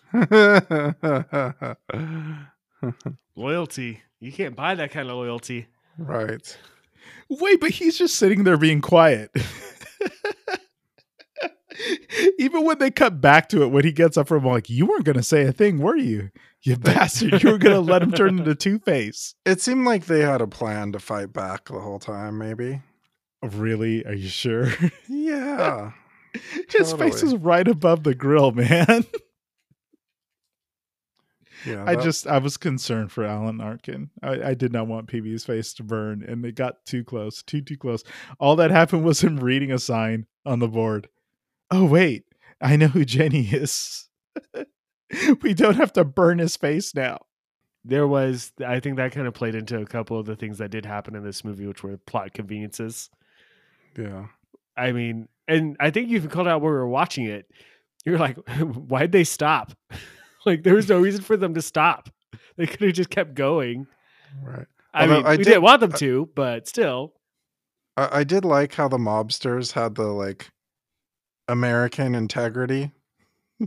loyalty, 3.35 4.01
you 4.19 4.31
can't 4.31 4.55
buy 4.55 4.75
that 4.75 4.91
kind 4.91 5.09
of 5.09 5.15
loyalty. 5.15 5.67
right. 5.97 6.57
Wait, 7.29 7.59
but 7.61 7.69
he's 7.71 7.97
just 7.97 8.15
sitting 8.15 8.43
there 8.43 8.57
being 8.57 8.81
quiet. 8.81 9.29
Even 12.39 12.65
when 12.65 12.79
they 12.79 12.91
cut 12.91 13.21
back 13.21 13.49
to 13.49 13.63
it, 13.63 13.67
when 13.67 13.85
he 13.85 13.91
gets 13.91 14.17
up 14.17 14.27
from 14.27 14.45
like, 14.45 14.69
you 14.69 14.85
weren't 14.85 15.05
gonna 15.05 15.23
say 15.23 15.43
a 15.45 15.51
thing, 15.51 15.79
were 15.79 15.97
you? 15.97 16.29
You 16.61 16.75
bastard! 16.77 17.43
You 17.43 17.51
were 17.51 17.57
gonna 17.57 17.79
let 17.79 18.01
him 18.01 18.11
turn 18.11 18.39
into 18.39 18.55
Two 18.55 18.79
Face. 18.79 19.35
It 19.45 19.61
seemed 19.61 19.85
like 19.85 20.05
they 20.05 20.21
had 20.21 20.41
a 20.41 20.47
plan 20.47 20.91
to 20.93 20.99
fight 20.99 21.33
back 21.33 21.65
the 21.65 21.79
whole 21.79 21.99
time, 21.99 22.37
maybe. 22.37 22.81
Really? 23.41 24.05
Are 24.05 24.13
you 24.13 24.27
sure? 24.27 24.67
Yeah. 25.07 25.91
His 26.69 26.93
face 26.93 27.23
is 27.23 27.35
right 27.35 27.67
above 27.67 28.03
the 28.03 28.13
grill, 28.13 28.51
man. 28.51 29.05
Yeah. 31.65 31.83
I 31.85 31.95
just 31.95 32.27
I 32.27 32.37
was 32.37 32.57
concerned 32.57 33.11
for 33.11 33.23
Alan 33.23 33.59
Arkin. 33.59 34.09
I, 34.21 34.49
I 34.49 34.53
did 34.53 34.71
not 34.71 34.87
want 34.87 35.07
Peevy's 35.07 35.43
face 35.43 35.73
to 35.75 35.83
burn, 35.83 36.23
and 36.25 36.45
it 36.45 36.55
got 36.55 36.85
too 36.85 37.03
close, 37.03 37.43
too 37.43 37.61
too 37.61 37.77
close. 37.77 38.03
All 38.39 38.55
that 38.57 38.71
happened 38.71 39.03
was 39.03 39.21
him 39.21 39.37
reading 39.37 39.71
a 39.71 39.79
sign 39.79 40.25
on 40.45 40.59
the 40.59 40.67
board. 40.67 41.09
Oh 41.71 41.85
wait, 41.85 42.25
I 42.61 42.75
know 42.75 42.87
who 42.87 43.05
Jenny 43.05 43.47
is. 43.47 44.07
we 45.41 45.53
don't 45.53 45.75
have 45.75 45.93
to 45.93 46.03
burn 46.03 46.39
his 46.39 46.55
face 46.57 46.93
now. 46.95 47.19
There 47.85 48.07
was, 48.07 48.51
I 48.65 48.79
think 48.79 48.97
that 48.97 49.11
kind 49.13 49.25
of 49.27 49.33
played 49.33 49.55
into 49.55 49.79
a 49.79 49.85
couple 49.85 50.19
of 50.19 50.25
the 50.25 50.35
things 50.35 50.57
that 50.57 50.69
did 50.71 50.85
happen 50.85 51.15
in 51.15 51.23
this 51.23 51.43
movie, 51.45 51.65
which 51.65 51.81
were 51.81 51.97
plot 51.97 52.33
conveniences. 52.33 53.09
Yeah. 53.97 54.25
I 54.75 54.91
mean, 54.91 55.27
and 55.47 55.77
I 55.79 55.89
think 55.89 56.09
you 56.09 56.17
even 56.17 56.29
called 56.29 56.47
out 56.47 56.61
where 56.61 56.71
we 56.73 56.77
were 56.77 56.87
watching 56.87 57.25
it. 57.25 57.49
You're 58.05 58.17
like, 58.19 58.37
why'd 58.59 59.11
they 59.11 59.23
stop? 59.23 59.71
like, 60.45 60.63
there 60.63 60.75
was 60.75 60.89
no 60.89 60.99
reason 60.99 61.21
for 61.21 61.37
them 61.37 61.53
to 61.53 61.61
stop. 61.61 62.09
They 62.57 62.67
could 62.67 62.81
have 62.81 62.93
just 62.93 63.09
kept 63.09 63.33
going. 63.33 63.87
Right. 64.43 64.67
I 64.93 65.03
Although 65.03 65.15
mean, 65.17 65.25
I 65.25 65.31
we 65.31 65.37
did- 65.37 65.43
didn't 65.45 65.61
want 65.63 65.79
them 65.81 65.91
I- 65.93 65.97
to, 65.97 66.29
but 66.35 66.67
still. 66.67 67.13
I, 67.95 68.19
I 68.19 68.23
did 68.23 68.43
like 68.45 68.73
how 68.75 68.87
the 68.89 68.97
mobsters 68.97 69.71
had 69.71 69.95
the 69.95 70.07
like 70.07 70.49
American 71.49 72.15
integrity. 72.15 72.91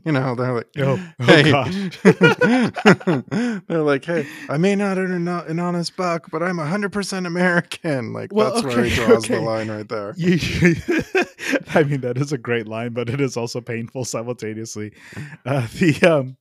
You 0.07 0.13
know, 0.13 0.35
they're 0.35 0.55
like, 0.55 0.69
Oh, 0.79 0.99
oh 1.21 1.25
hey. 1.27 1.51
gosh. 1.51 1.99
they're 3.69 3.83
like, 3.83 4.03
hey, 4.03 4.27
I 4.49 4.57
may 4.57 4.75
not 4.75 4.97
earn 4.97 5.29
an, 5.29 5.59
honest 5.59 5.99
buck, 5.99 6.31
but 6.31 6.43
I'm 6.43 6.57
100% 6.57 7.27
American. 7.27 8.15
Like, 8.15 8.33
Well, 8.33 8.55
that's 8.55 8.75
where 8.75 8.85
he 8.85 8.95
draws 8.95 9.27
okay. 9.27 9.35
the 9.35 9.43
line 9.43 9.71
right 9.71 9.87
there. 9.87 10.15
You, 10.17 10.39
I 11.75 11.83
mean, 11.83 12.01
that 12.01 12.17
is 12.17 12.33
a 12.33 12.39
great 12.39 12.67
line, 12.67 12.95
but 12.95 13.11
it 13.11 13.21
is 13.21 13.37
also 13.37 13.61
painful 13.61 14.07
simultaneously. 14.07 14.95
Uh, 15.45 15.67
the 15.79 16.03
um, 16.11 16.39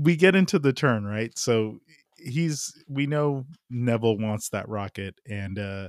we 0.00 0.16
get 0.16 0.34
into 0.34 0.58
the 0.58 0.74
turn 0.74 1.04
right, 1.04 1.36
so 1.38 1.78
he's 2.18 2.72
we 2.88 3.06
know 3.06 3.46
Neville 3.70 4.18
wants 4.18 4.50
that 4.50 4.68
rocket, 4.68 5.14
and 5.26 5.58
uh, 5.58 5.88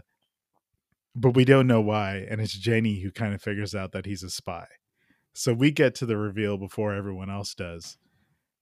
but 1.16 1.36
we 1.36 1.46
don't 1.46 1.68
know 1.68 1.82
why, 1.82 2.26
and 2.30 2.42
it's 2.42 2.54
Jenny 2.54 3.02
who 3.02 3.12
kind 3.12 3.34
of 3.34 3.42
figures 3.42 3.76
out 3.76 3.92
that 3.92 4.06
he's 4.06 4.24
a 4.24 4.30
spy. 4.30 4.66
So 5.34 5.54
we 5.54 5.72
get 5.72 5.96
to 5.96 6.06
the 6.06 6.18
reveal 6.18 6.58
before 6.58 6.94
everyone 6.94 7.30
else 7.30 7.54
does, 7.56 7.98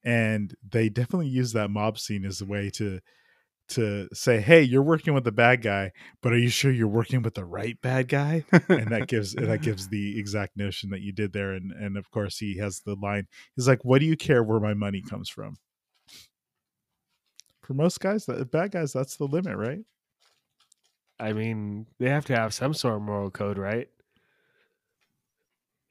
and 0.04 0.54
they 0.68 0.90
definitely 0.90 1.28
use 1.28 1.54
that 1.54 1.70
mob 1.70 2.00
scene 2.00 2.26
as 2.26 2.42
a 2.42 2.46
way 2.46 2.70
to 2.76 3.00
to 3.70 4.08
say, 4.14 4.42
"Hey, 4.42 4.64
you're 4.64 4.84
working 4.84 5.14
with 5.14 5.24
the 5.24 5.32
bad 5.32 5.62
guy." 5.62 5.92
but 6.22 6.34
are 6.34 6.38
you 6.38 6.50
sure 6.50 6.72
you're 6.72 6.88
working 6.88 7.22
with 7.22 7.34
the 7.36 7.46
right 7.46 7.80
bad 7.82 8.08
guy 8.08 8.44
and 8.70 8.90
that 8.90 9.08
gives 9.08 9.34
that 9.34 9.62
gives 9.62 9.88
the 9.88 10.20
exact 10.20 10.58
notion 10.58 10.90
that 10.90 11.02
you 11.02 11.12
did 11.12 11.34
there 11.34 11.54
and 11.54 11.72
and 11.72 11.98
of 11.98 12.10
course 12.12 12.38
he 12.38 12.58
has 12.58 12.82
the 12.82 12.96
line 12.96 13.28
he's 13.56 13.68
like 13.68 13.84
what 13.86 14.00
do 14.00 14.06
you 14.06 14.18
care 14.18 14.44
where 14.44 14.60
my 14.60 14.74
money 14.74 15.02
comes 15.02 15.30
from 15.30 15.56
for 17.62 17.74
most 17.74 18.00
guys 18.00 18.26
that 18.26 18.52
bad 18.52 18.72
guys 18.72 18.94
that's 18.94 19.18
the 19.18 19.26
limit 19.26 19.56
right 19.56 19.80
I 21.20 21.34
mean, 21.34 21.86
they 22.00 22.10
have 22.10 22.26
to 22.26 22.36
have 22.36 22.54
some 22.54 22.74
sort 22.74 22.96
of 22.96 23.02
moral 23.02 23.32
code, 23.32 23.58
right? 23.58 23.90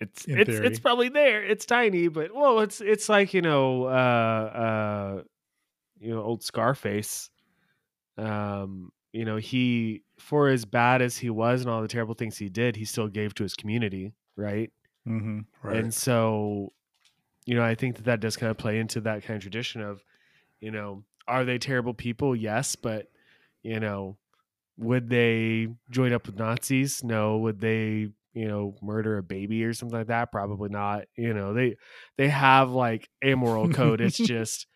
It's 0.00 0.26
In 0.26 0.38
it's 0.38 0.46
theory. 0.46 0.66
it's 0.66 0.78
probably 0.78 1.08
there. 1.08 1.42
It's 1.44 1.66
tiny, 1.66 2.08
but 2.08 2.34
well, 2.34 2.60
it's 2.60 2.80
it's 2.80 3.08
like 3.08 3.34
you 3.34 3.42
know, 3.42 3.84
uh, 3.84 3.88
uh, 3.88 5.22
you 5.98 6.14
know, 6.14 6.22
old 6.22 6.42
Scarface. 6.42 7.30
Um, 8.16 8.92
you 9.12 9.24
know, 9.24 9.36
he 9.36 10.02
for 10.18 10.48
as 10.48 10.64
bad 10.64 11.02
as 11.02 11.16
he 11.16 11.30
was 11.30 11.62
and 11.62 11.70
all 11.70 11.82
the 11.82 11.88
terrible 11.88 12.14
things 12.14 12.38
he 12.38 12.48
did, 12.48 12.76
he 12.76 12.84
still 12.84 13.08
gave 13.08 13.34
to 13.34 13.42
his 13.42 13.54
community, 13.54 14.14
right? 14.36 14.72
mm-hmm. 15.06 15.40
Right. 15.62 15.76
And 15.76 15.92
so, 15.92 16.72
you 17.46 17.54
know, 17.54 17.62
I 17.64 17.74
think 17.74 17.96
that 17.96 18.04
that 18.04 18.20
does 18.20 18.36
kind 18.36 18.50
of 18.50 18.58
play 18.58 18.78
into 18.78 19.00
that 19.02 19.24
kind 19.24 19.36
of 19.36 19.42
tradition 19.42 19.80
of, 19.82 20.04
you 20.60 20.70
know, 20.70 21.04
are 21.26 21.44
they 21.44 21.58
terrible 21.58 21.94
people? 21.94 22.36
Yes, 22.36 22.76
but 22.76 23.10
you 23.62 23.80
know, 23.80 24.16
would 24.78 25.10
they 25.10 25.68
join 25.90 26.12
up 26.12 26.26
with 26.26 26.38
Nazis? 26.38 27.02
No. 27.02 27.38
Would 27.38 27.60
they, 27.60 28.08
you 28.32 28.48
know, 28.48 28.76
murder 28.80 29.18
a 29.18 29.22
baby 29.22 29.64
or 29.64 29.74
something 29.74 29.98
like 29.98 30.06
that? 30.06 30.32
Probably 30.32 30.70
not. 30.70 31.04
You 31.16 31.34
know, 31.34 31.52
they 31.52 31.76
they 32.16 32.28
have 32.28 32.70
like 32.70 33.08
a 33.22 33.34
moral 33.34 33.68
code. 33.68 34.00
it's 34.00 34.16
just 34.26 34.66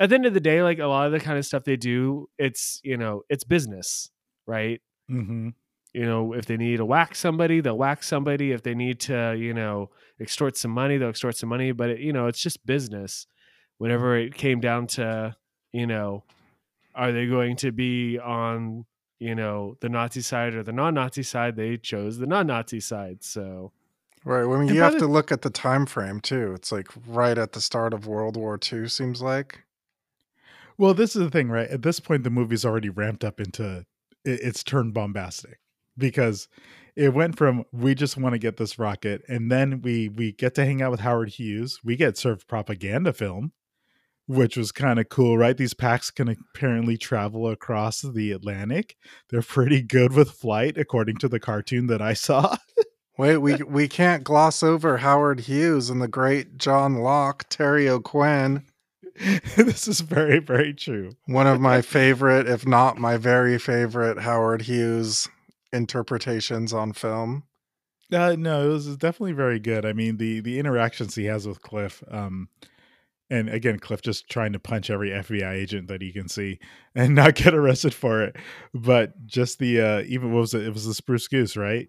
at 0.00 0.08
the 0.08 0.14
end 0.16 0.26
of 0.26 0.34
the 0.34 0.40
day, 0.40 0.62
like 0.62 0.78
a 0.78 0.86
lot 0.86 1.06
of 1.06 1.12
the 1.12 1.20
kind 1.20 1.38
of 1.38 1.46
stuff 1.46 1.64
they 1.64 1.76
do, 1.76 2.28
it's 2.38 2.80
you 2.82 2.96
know, 2.96 3.22
it's 3.28 3.44
business, 3.44 4.10
right? 4.46 4.80
Mm-hmm. 5.10 5.50
You 5.94 6.06
know, 6.06 6.32
if 6.32 6.46
they 6.46 6.56
need 6.56 6.78
to 6.78 6.84
whack 6.84 7.14
somebody, 7.14 7.60
they'll 7.60 7.76
whack 7.76 8.02
somebody. 8.02 8.52
If 8.52 8.62
they 8.62 8.74
need 8.74 9.00
to, 9.00 9.36
you 9.38 9.52
know, 9.52 9.90
extort 10.18 10.56
some 10.56 10.70
money, 10.70 10.96
they'll 10.96 11.10
extort 11.10 11.36
some 11.36 11.50
money. 11.50 11.72
But 11.72 11.90
it, 11.90 12.00
you 12.00 12.12
know, 12.12 12.26
it's 12.26 12.40
just 12.40 12.64
business. 12.64 13.26
Whenever 13.78 14.16
it 14.16 14.34
came 14.34 14.60
down 14.60 14.86
to, 14.88 15.36
you 15.72 15.86
know, 15.86 16.24
are 16.94 17.12
they 17.12 17.26
going 17.26 17.56
to 17.56 17.72
be 17.72 18.18
on, 18.18 18.86
you 19.22 19.34
know, 19.34 19.76
the 19.80 19.88
Nazi 19.88 20.20
side 20.20 20.54
or 20.54 20.62
the 20.62 20.72
non-Nazi 20.72 21.22
side? 21.22 21.56
They 21.56 21.76
chose 21.76 22.18
the 22.18 22.26
non-Nazi 22.26 22.80
side. 22.80 23.22
So, 23.24 23.72
Right. 24.24 24.42
I 24.44 24.46
mean, 24.46 24.68
And 24.68 24.70
you 24.74 24.82
have 24.82 24.92
the- 24.94 24.98
to 25.00 25.06
look 25.06 25.32
at 25.32 25.42
the 25.42 25.50
time 25.50 25.84
frame 25.86 26.20
too. 26.20 26.52
It's 26.54 26.70
like 26.70 26.88
right 27.06 27.36
at 27.36 27.52
the 27.52 27.60
start 27.60 27.92
of 27.92 28.06
World 28.06 28.36
War 28.36 28.58
II. 28.72 28.88
Seems 28.88 29.20
like. 29.22 29.60
Well, 30.78 30.94
this 30.94 31.14
is 31.16 31.22
the 31.22 31.30
thing, 31.30 31.48
right? 31.48 31.68
At 31.68 31.82
this 31.82 32.00
point, 32.00 32.22
the 32.24 32.30
movie's 32.30 32.64
already 32.64 32.88
ramped 32.88 33.24
up 33.24 33.40
into 33.40 33.84
it, 34.24 34.40
it's 34.42 34.62
turned 34.64 34.94
bombastic 34.94 35.58
because 35.98 36.48
it 36.96 37.12
went 37.14 37.36
from 37.36 37.64
we 37.72 37.94
just 37.94 38.16
want 38.16 38.34
to 38.34 38.38
get 38.38 38.56
this 38.58 38.78
rocket, 38.78 39.22
and 39.28 39.50
then 39.50 39.82
we 39.82 40.08
we 40.08 40.32
get 40.32 40.54
to 40.54 40.64
hang 40.64 40.80
out 40.82 40.90
with 40.92 41.00
Howard 41.00 41.30
Hughes. 41.30 41.80
We 41.84 41.96
get 41.96 42.16
served 42.16 42.46
propaganda 42.48 43.12
film, 43.12 43.52
which 44.26 44.56
was 44.56 44.72
kind 44.72 44.98
of 44.98 45.08
cool, 45.08 45.36
right? 45.36 45.56
These 45.56 45.74
packs 45.74 46.10
can 46.10 46.28
apparently 46.28 46.96
travel 46.96 47.48
across 47.48 48.02
the 48.02 48.32
Atlantic. 48.32 48.96
They're 49.30 49.42
pretty 49.42 49.82
good 49.82 50.12
with 50.12 50.30
flight, 50.30 50.78
according 50.78 51.16
to 51.18 51.28
the 51.28 51.40
cartoon 51.40 51.86
that 51.88 52.02
I 52.02 52.14
saw. 52.14 52.56
Wait, 53.18 53.38
we 53.38 53.56
we 53.66 53.88
can't 53.88 54.24
gloss 54.24 54.62
over 54.62 54.98
Howard 54.98 55.40
Hughes 55.40 55.90
and 55.90 56.00
the 56.00 56.08
great 56.08 56.56
John 56.58 56.96
Locke, 56.96 57.44
Terry 57.48 57.88
O'Quinn, 57.88 58.64
this 59.56 59.86
is 59.86 60.00
very, 60.00 60.38
very 60.38 60.72
true. 60.72 61.12
one 61.26 61.46
of 61.46 61.60
my 61.60 61.82
favorite, 61.82 62.48
if 62.48 62.66
not 62.66 62.98
my 62.98 63.16
very 63.16 63.58
favorite, 63.58 64.18
Howard 64.20 64.62
Hughes 64.62 65.28
interpretations 65.72 66.72
on 66.72 66.92
film. 66.92 67.44
Uh, 68.12 68.36
no, 68.38 68.66
it 68.66 68.72
was 68.72 68.96
definitely 68.96 69.32
very 69.32 69.58
good. 69.58 69.86
I 69.86 69.92
mean, 69.92 70.18
the 70.18 70.40
the 70.40 70.58
interactions 70.58 71.14
he 71.14 71.24
has 71.26 71.46
with 71.46 71.62
Cliff, 71.62 72.02
um, 72.10 72.48
and 73.32 73.48
again, 73.48 73.78
Cliff 73.78 74.02
just 74.02 74.28
trying 74.28 74.52
to 74.52 74.58
punch 74.58 74.90
every 74.90 75.08
FBI 75.08 75.50
agent 75.50 75.88
that 75.88 76.02
he 76.02 76.12
can 76.12 76.28
see 76.28 76.58
and 76.94 77.14
not 77.14 77.34
get 77.34 77.54
arrested 77.54 77.94
for 77.94 78.22
it. 78.22 78.36
But 78.74 79.26
just 79.26 79.58
the 79.58 79.80
uh, 79.80 80.02
even 80.06 80.32
what 80.32 80.40
was 80.40 80.54
it? 80.54 80.66
It 80.66 80.72
was 80.74 80.86
the 80.86 80.92
Spruce 80.92 81.28
Goose, 81.28 81.56
right? 81.56 81.88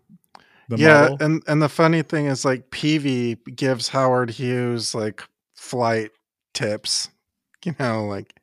The 0.70 0.78
yeah, 0.78 1.02
model? 1.02 1.18
and 1.20 1.44
and 1.48 1.62
the 1.62 1.68
funny 1.68 2.02
thing 2.02 2.28
is, 2.28 2.46
like 2.46 2.72
Peevy 2.72 3.38
gives 3.56 3.90
Howard 3.90 4.30
Hughes 4.30 4.96
like 4.96 5.22
flight 5.54 6.12
tips. 6.54 7.10
You 7.66 7.76
know, 7.78 8.06
like 8.06 8.34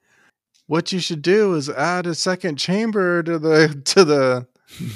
what 0.67 0.93
you 0.93 0.99
should 1.01 1.23
do 1.23 1.55
is 1.55 1.71
add 1.71 2.07
a 2.07 2.15
second 2.15 2.57
chamber 2.57 3.23
to 3.23 3.39
the 3.39 3.81
to 3.87 4.05
the 4.05 4.47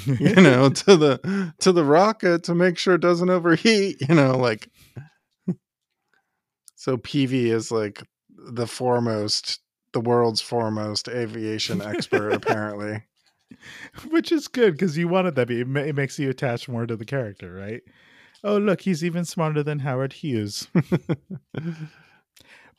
you 0.05 0.35
know 0.35 0.69
to 0.85 0.95
the 0.95 1.53
to 1.59 1.71
the 1.71 1.83
rocket 1.83 2.43
to 2.43 2.55
make 2.55 2.77
sure 2.77 2.95
it 2.95 3.01
doesn't 3.01 3.29
overheat 3.29 3.97
you 4.07 4.15
know 4.15 4.37
like 4.37 4.69
so 6.85 6.97
Peevy 6.97 7.45
is 7.51 7.71
like 7.71 8.03
the 8.29 8.67
foremost 8.67 9.59
the 9.91 9.99
world's 9.99 10.41
foremost 10.41 11.07
aviation 11.07 11.81
expert 11.81 12.31
apparently 12.31 13.01
which 14.09 14.31
is 14.31 14.47
good 14.47 14.73
because 14.73 14.95
you 14.95 15.07
wanted 15.07 15.33
that. 15.35 15.47
Be 15.47 15.61
it, 15.61 15.77
it 15.77 15.95
makes 15.95 16.19
you 16.19 16.29
attach 16.29 16.67
more 16.67 16.85
to 16.85 16.95
the 16.95 17.05
character, 17.05 17.51
right? 17.51 17.81
Oh, 18.43 18.57
look, 18.57 18.81
he's 18.81 19.03
even 19.03 19.25
smarter 19.25 19.63
than 19.63 19.79
Howard 19.79 20.13
Hughes. 20.13 20.67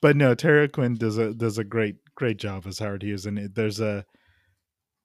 but 0.00 0.14
no, 0.14 0.34
Terry 0.34 0.64
O'Quinn 0.64 0.94
does 0.94 1.18
a 1.18 1.34
does 1.34 1.58
a 1.58 1.64
great 1.64 1.96
great 2.14 2.36
job 2.36 2.64
as 2.66 2.78
Howard 2.78 3.02
Hughes, 3.02 3.26
and 3.26 3.38
it, 3.38 3.54
there's 3.56 3.80
a 3.80 4.04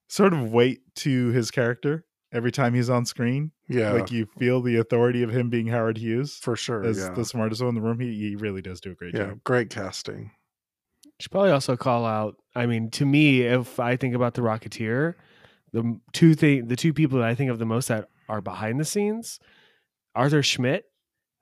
sort 0.10 0.34
of 0.34 0.52
weight 0.52 0.82
to 0.98 1.30
his 1.30 1.50
character 1.50 2.06
every 2.34 2.52
time 2.52 2.74
he's 2.74 2.90
on 2.90 3.06
screen. 3.06 3.52
yeah 3.68 3.92
Like 3.92 4.12
you 4.12 4.28
feel 4.38 4.62
the 4.62 4.78
authority 4.78 5.24
of 5.24 5.30
him 5.32 5.50
being 5.50 5.68
Howard 5.68 5.98
Hughes 5.98 6.36
for 6.36 6.56
sure 6.56 6.84
as 6.84 6.98
yeah 6.98 7.10
the 7.10 7.26
smartest 7.26 7.62
one 7.62 7.70
in 7.70 7.76
the 7.76 7.82
room. 7.82 8.00
He, 8.00 8.14
he 8.14 8.36
really 8.36 8.62
does 8.62 8.80
do 8.82 8.92
a 8.92 8.96
great 8.96 9.14
yeah 9.14 9.28
job. 9.28 9.44
great 9.44 9.70
casting 9.70 10.32
should 11.20 11.32
probably 11.32 11.52
also 11.52 11.78
call 11.78 12.06
out. 12.06 12.36
I 12.56 12.66
mean, 12.66 12.90
to 12.92 13.06
me, 13.06 13.42
if 13.42 13.80
I 13.80 13.96
think 13.96 14.16
about 14.16 14.34
the 14.34 14.42
Rocketeer, 14.42 15.14
the 15.72 16.00
two 16.14 16.34
thing, 16.34 16.68
the 16.68 16.76
two 16.76 16.94
people 16.94 17.20
that 17.20 17.28
I 17.28 17.36
think 17.36 17.52
of 17.52 17.60
the 17.60 17.66
most 17.66 17.88
that 17.88 18.10
are 18.28 18.42
behind 18.42 18.80
the 18.80 18.86
scenes, 18.86 19.40
Arthur 20.16 20.44
Schmidt, 20.44 20.86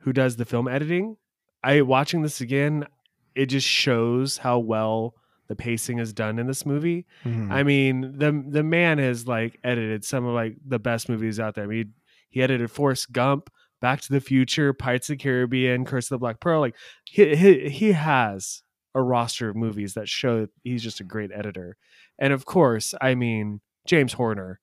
who 0.02 0.14
does 0.14 0.36
the 0.36 0.46
film 0.46 0.68
editing. 0.68 1.18
I 1.64 1.82
watching 1.82 2.22
this 2.22 2.42
again, 2.42 2.88
it 3.36 3.48
just 3.48 3.68
shows 3.68 4.38
how 4.38 4.60
well 4.60 5.16
the 5.50 5.56
pacing 5.56 6.00
is 6.00 6.14
done 6.14 6.40
in 6.40 6.48
this 6.48 6.66
movie. 6.66 7.06
Mhm. 7.26 7.52
I 7.52 7.64
mean, 7.64 8.18
the 8.18 8.32
the 8.48 8.64
man 8.64 8.98
has 9.00 9.28
like 9.28 9.60
edited 9.64 10.06
some 10.06 10.26
of 10.26 10.34
like 10.34 10.56
the 10.66 10.80
best 10.80 11.10
movies 11.10 11.40
out 11.40 11.56
there. 11.56 11.66
I 11.66 11.68
mean, 11.68 11.94
he 12.30 12.42
edited 12.42 12.72
Forrest 12.72 13.12
Gump, 13.12 13.50
Back 13.82 14.00
to 14.02 14.12
the 14.14 14.22
Future, 14.22 14.72
Pirates 14.74 15.10
of 15.10 15.18
the 15.18 15.24
Caribbean, 15.24 15.84
Curse 15.86 16.06
of 16.06 16.10
the 16.12 16.18
Black 16.20 16.40
Pearl. 16.40 16.60
Like 16.62 16.76
he 17.06 17.36
he, 17.36 17.70
he 17.70 17.92
has 17.94 18.62
a 18.96 19.02
roster 19.02 19.50
of 19.50 19.56
movies 19.56 19.94
that 19.96 20.08
show 20.08 20.42
that 20.42 20.50
he's 20.64 20.82
just 20.84 21.00
a 21.00 21.04
great 21.04 21.32
editor. 21.34 21.76
And 22.18 22.32
of 22.34 22.46
course, 22.46 22.94
I 23.02 23.16
mean 23.16 23.62
James 23.86 24.14
Horner, 24.14 24.60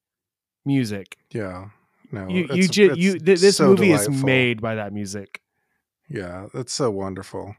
music. 0.64 1.16
yeah 1.33 1.70
no 2.12 2.29
You 2.29 2.46
you 2.53 2.68
just 2.68 2.99
you 3.01 3.18
th- 3.18 3.40
this 3.40 3.57
so 3.57 3.68
movie 3.68 3.90
is 3.90 4.09
made 4.09 4.61
by 4.62 4.77
that 4.77 4.92
music. 4.92 5.40
yeah 6.09 6.46
that's 6.55 6.72
so 6.72 6.88
wonderful 6.90 7.57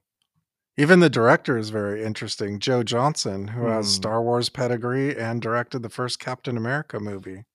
even 0.78 1.00
the 1.00 1.10
director 1.10 1.58
is 1.58 1.70
very 1.70 2.04
interesting 2.04 2.60
joe 2.60 2.84
johnston 2.84 3.50
who 3.50 3.66
has 3.66 3.86
Hmm. 3.88 3.92
star 4.02 4.22
wars 4.22 4.50
pedigree 4.50 5.18
and 5.18 5.42
directed 5.42 5.82
the 5.82 5.90
first 5.90 6.20
captain 6.20 6.56
america 6.58 7.00
movie 7.00 7.46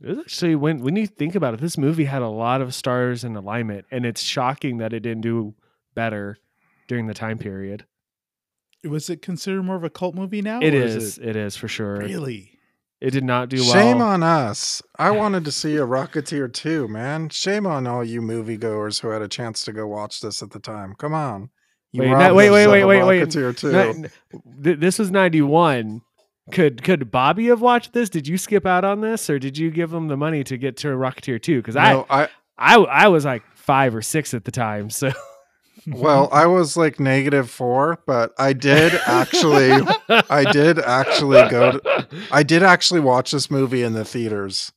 It 0.00 0.18
actually 0.18 0.54
when 0.56 0.80
when 0.82 0.96
you 0.96 1.06
think 1.06 1.34
about 1.34 1.54
it, 1.54 1.60
this 1.60 1.78
movie 1.78 2.04
had 2.04 2.22
a 2.22 2.28
lot 2.28 2.60
of 2.60 2.74
stars 2.74 3.24
in 3.24 3.34
alignment, 3.34 3.86
and 3.90 4.04
it's 4.04 4.20
shocking 4.20 4.76
that 4.78 4.92
it 4.92 5.00
didn't 5.00 5.22
do 5.22 5.54
better 5.94 6.36
during 6.86 7.06
the 7.06 7.14
time 7.14 7.38
period. 7.38 7.86
Was 8.84 9.08
it 9.08 9.22
considered 9.22 9.62
more 9.62 9.76
of 9.76 9.84
a 9.84 9.90
cult 9.90 10.14
movie 10.14 10.42
now? 10.42 10.60
It 10.60 10.74
or 10.74 10.82
is. 10.82 11.16
It 11.18 11.34
is 11.34 11.56
for 11.56 11.66
sure. 11.66 11.96
really. 11.96 12.58
It 13.00 13.10
did 13.10 13.24
not 13.24 13.48
do 13.48 13.56
well. 13.62 13.72
Shame 13.72 14.00
on 14.02 14.22
us. 14.22 14.82
I 14.98 15.10
wanted 15.12 15.44
to 15.46 15.52
see 15.52 15.76
a 15.76 15.86
Rocketeer 15.86 16.52
too, 16.52 16.88
man. 16.88 17.28
Shame 17.30 17.66
on 17.66 17.86
all 17.86 18.04
you 18.04 18.20
moviegoers 18.20 19.00
who 19.00 19.08
had 19.08 19.22
a 19.22 19.28
chance 19.28 19.64
to 19.64 19.72
go 19.72 19.86
watch 19.86 20.20
this 20.20 20.42
at 20.42 20.50
the 20.50 20.60
time. 20.60 20.94
Come 20.98 21.14
on. 21.14 21.48
Wait, 21.96 22.10
robbed 22.10 22.28
no- 22.28 22.34
wait, 22.34 22.50
wait, 22.50 22.66
wait, 22.66 22.84
wait, 22.84 23.04
wait. 23.04 23.30
Too. 23.30 23.52
Th- 24.62 24.78
this 24.78 24.98
was 24.98 25.10
ninety 25.10 25.42
one. 25.42 26.02
Could 26.52 26.84
could 26.84 27.10
Bobby 27.10 27.46
have 27.46 27.60
watched 27.60 27.92
this? 27.92 28.08
Did 28.08 28.28
you 28.28 28.38
skip 28.38 28.66
out 28.66 28.84
on 28.84 29.00
this, 29.00 29.28
or 29.28 29.38
did 29.38 29.58
you 29.58 29.70
give 29.70 29.92
him 29.92 30.06
the 30.06 30.16
money 30.16 30.44
to 30.44 30.56
get 30.56 30.76
to 30.78 30.88
Rocketeer 30.88 31.42
two? 31.42 31.58
Because 31.58 31.74
no, 31.74 32.06
I 32.08 32.22
I, 32.22 32.28
I 32.58 32.74
I 32.76 33.08
was 33.08 33.24
like 33.24 33.42
five 33.54 33.94
or 33.94 34.02
six 34.02 34.32
at 34.32 34.44
the 34.44 34.52
time. 34.52 34.88
So 34.90 35.10
well, 35.88 36.28
I 36.32 36.46
was 36.46 36.76
like 36.76 37.00
negative 37.00 37.50
four, 37.50 37.98
but 38.06 38.32
I 38.38 38.52
did 38.52 38.94
actually 39.06 39.72
I 40.08 40.44
did 40.52 40.78
actually 40.78 41.48
go 41.50 41.72
to, 41.78 42.08
I 42.30 42.44
did 42.44 42.62
actually 42.62 43.00
watch 43.00 43.32
this 43.32 43.50
movie 43.50 43.82
in 43.82 43.94
the 43.94 44.04
theaters. 44.04 44.72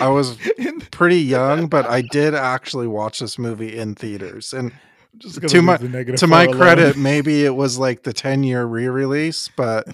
I 0.00 0.08
was 0.08 0.38
pretty 0.90 1.20
young, 1.20 1.66
but 1.66 1.86
I 1.86 2.00
did 2.00 2.34
actually 2.34 2.86
watch 2.86 3.18
this 3.18 3.38
movie 3.38 3.76
in 3.76 3.94
theaters. 3.94 4.52
And 4.52 4.72
To 5.20 5.62
my- 5.62 5.76
to 5.76 6.26
my 6.26 6.44
alone. 6.44 6.56
credit, 6.56 6.96
maybe 6.96 7.44
it 7.44 7.54
was 7.54 7.78
like 7.78 8.02
the 8.02 8.12
10 8.12 8.42
year 8.44 8.64
re 8.64 8.88
release, 8.88 9.48
but 9.56 9.86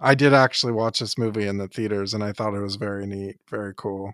I 0.00 0.14
did 0.14 0.34
actually 0.34 0.72
watch 0.72 0.98
this 1.00 1.16
movie 1.16 1.46
in 1.46 1.56
the 1.58 1.68
theaters 1.68 2.14
and 2.14 2.22
I 2.22 2.32
thought 2.32 2.54
it 2.54 2.60
was 2.60 2.76
very 2.76 3.06
neat, 3.06 3.36
very 3.50 3.72
cool. 3.76 4.12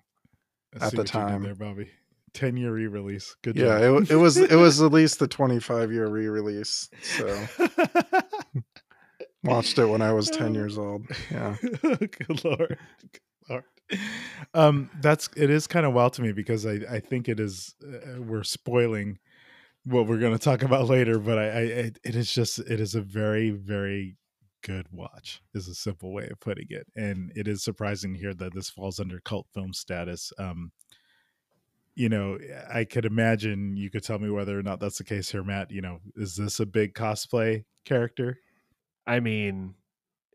I 0.81 0.87
at 0.87 0.93
the 0.93 0.99
what 0.99 1.15
you 1.15 1.21
did 1.21 1.29
time. 1.29 1.43
there, 1.43 1.55
Bobby. 1.55 1.91
Ten 2.33 2.57
year 2.57 2.73
re 2.73 2.87
release. 2.87 3.35
Good 3.43 3.57
Yeah, 3.57 3.79
it, 3.79 4.11
it 4.13 4.17
was 4.17 4.37
it 4.37 4.55
was 4.57 4.81
at 4.81 4.93
least 4.93 5.19
the 5.19 5.27
25 5.27 5.91
year 5.91 6.07
re 6.09 6.29
release. 6.29 6.89
So 7.03 7.47
watched 9.43 9.79
it 9.79 9.87
when 9.87 10.03
I 10.03 10.13
was 10.13 10.31
10 10.31 10.55
years 10.55 10.79
old. 10.79 11.07
Yeah. 11.31 11.57
Good 11.83 12.45
lord. 12.45 12.79
Good 13.01 13.21
lord. 13.49 13.65
Um, 14.55 14.91
that's 15.01 15.29
it 15.37 15.51
is 15.51 15.67
kind 15.67 15.85
of 15.85 15.93
wild 15.93 16.13
to 16.15 16.23
me 16.23 16.31
because 16.33 16.65
I 16.67 16.75
I 16.89 17.01
think 17.01 17.29
it 17.29 17.41
is 17.41 17.75
uh, 17.85 18.21
we're 18.23 18.45
spoiling 18.45 19.19
what 19.85 20.07
we're 20.07 20.19
going 20.19 20.37
to 20.37 20.45
talk 20.45 20.63
about 20.63 20.89
later, 20.89 21.19
but 21.19 21.39
I, 21.39 21.45
I 21.45 21.93
it 22.05 22.17
is 22.17 22.33
just 22.33 22.59
it 22.59 22.81
is 22.81 22.95
a 22.95 23.01
very 23.01 23.51
very 23.51 24.17
good 24.63 24.87
watch 24.93 25.41
is 25.55 25.69
a 25.69 25.75
simple 25.75 26.13
way 26.13 26.29
of 26.31 26.39
putting 26.39 26.67
it 26.69 26.87
and 26.95 27.33
it 27.35 27.49
is 27.49 27.65
surprising 27.65 28.13
to 28.13 28.21
hear 28.21 28.35
that 28.35 28.55
this 28.55 28.69
falls 28.69 29.01
under 29.01 29.19
cult 29.19 29.47
film 29.55 29.73
status 29.73 30.35
um 30.39 30.71
you 32.01 32.09
know, 32.09 32.39
I 32.73 32.85
could 32.85 33.05
imagine 33.05 33.77
you 33.77 33.91
could 33.91 34.05
tell 34.05 34.19
me 34.19 34.31
whether 34.31 34.59
or 34.59 34.63
not 34.63 34.81
that's 34.81 34.97
the 34.99 35.05
case 35.05 35.31
here, 35.31 35.43
Matt. 35.43 35.71
You 35.71 35.83
know, 35.83 35.99
is 36.17 36.37
this 36.37 36.59
a 36.61 36.65
big 36.65 36.95
cosplay 36.95 37.65
character? 37.85 38.39
I 39.07 39.21
mean, 39.21 39.75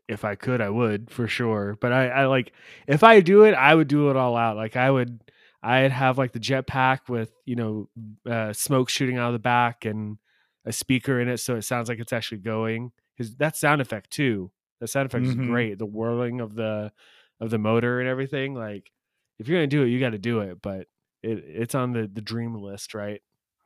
if 0.08 0.24
I 0.24 0.34
could, 0.34 0.60
I 0.60 0.70
would 0.70 1.10
for 1.10 1.26
sure. 1.26 1.76
But 1.80 1.92
I, 1.92 2.08
I 2.08 2.26
like 2.26 2.52
if 2.86 3.02
I 3.02 3.20
do 3.20 3.42
it, 3.42 3.54
I 3.54 3.74
would 3.74 3.88
do 3.88 4.10
it 4.10 4.16
all 4.16 4.36
out. 4.36 4.56
Like 4.56 4.76
I 4.76 4.90
would, 4.90 5.20
I'd 5.66 5.90
have 5.92 6.16
like 6.18 6.32
the 6.32 6.38
jetpack 6.40 7.08
with 7.08 7.32
you 7.44 7.56
know 7.56 7.88
uh, 8.30 8.52
smoke 8.52 8.88
shooting 8.88 9.18
out 9.18 9.28
of 9.28 9.32
the 9.32 9.38
back 9.40 9.84
and 9.84 10.18
a 10.64 10.72
speaker 10.72 11.20
in 11.20 11.28
it, 11.28 11.38
so 11.38 11.56
it 11.56 11.62
sounds 11.62 11.88
like 11.88 11.98
it's 11.98 12.12
actually 12.12 12.38
going. 12.38 12.92
Because 13.16 13.34
that 13.36 13.56
sound 13.56 13.80
effect 13.80 14.10
too. 14.10 14.50
The 14.80 14.86
sound 14.86 15.06
effect 15.06 15.24
Mhm. 15.24 15.28
is 15.28 15.34
great. 15.34 15.78
The 15.78 15.86
whirling 15.86 16.40
of 16.40 16.54
the 16.54 16.92
of 17.40 17.50
the 17.50 17.58
motor 17.58 18.00
and 18.00 18.08
everything. 18.08 18.54
Like 18.54 18.92
if 19.38 19.48
you're 19.48 19.58
gonna 19.58 19.66
do 19.66 19.82
it, 19.82 19.88
you 19.88 19.98
got 20.00 20.10
to 20.10 20.18
do 20.18 20.40
it. 20.40 20.60
But 20.62 20.88
it, 21.22 21.38
it's 21.46 21.74
on 21.74 21.92
the 21.92 22.06
the 22.06 22.20
dream 22.20 22.54
list, 22.54 22.94
right? 22.94 23.22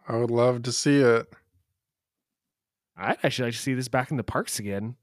I 0.09 0.17
would 0.17 0.31
love 0.31 0.63
to 0.63 0.73
see 0.73 1.01
it. 1.01 1.27
I'd 2.97 3.19
actually 3.23 3.47
like 3.47 3.55
to 3.55 3.61
see 3.61 3.75
this 3.75 3.89
back 3.89 4.11
in 4.11 4.17
the 4.17 4.25
parks 4.25 4.59
again. 4.59 4.97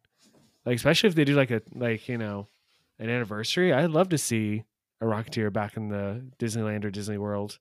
Like 0.65 0.75
especially 0.75 1.09
if 1.09 1.15
they 1.15 1.25
do 1.25 1.35
like 1.35 1.51
a 1.51 1.61
like, 1.73 2.07
you 2.09 2.17
know, 2.17 2.47
an 2.99 3.09
anniversary. 3.09 3.73
I'd 3.73 3.89
love 3.91 4.09
to 4.09 4.17
see 4.17 4.63
a 5.01 5.05
Rocketeer 5.05 5.51
back 5.53 5.77
in 5.77 5.89
the 5.89 6.25
Disneyland 6.39 6.83
or 6.85 6.89
Disney 6.91 7.17
World. 7.17 7.59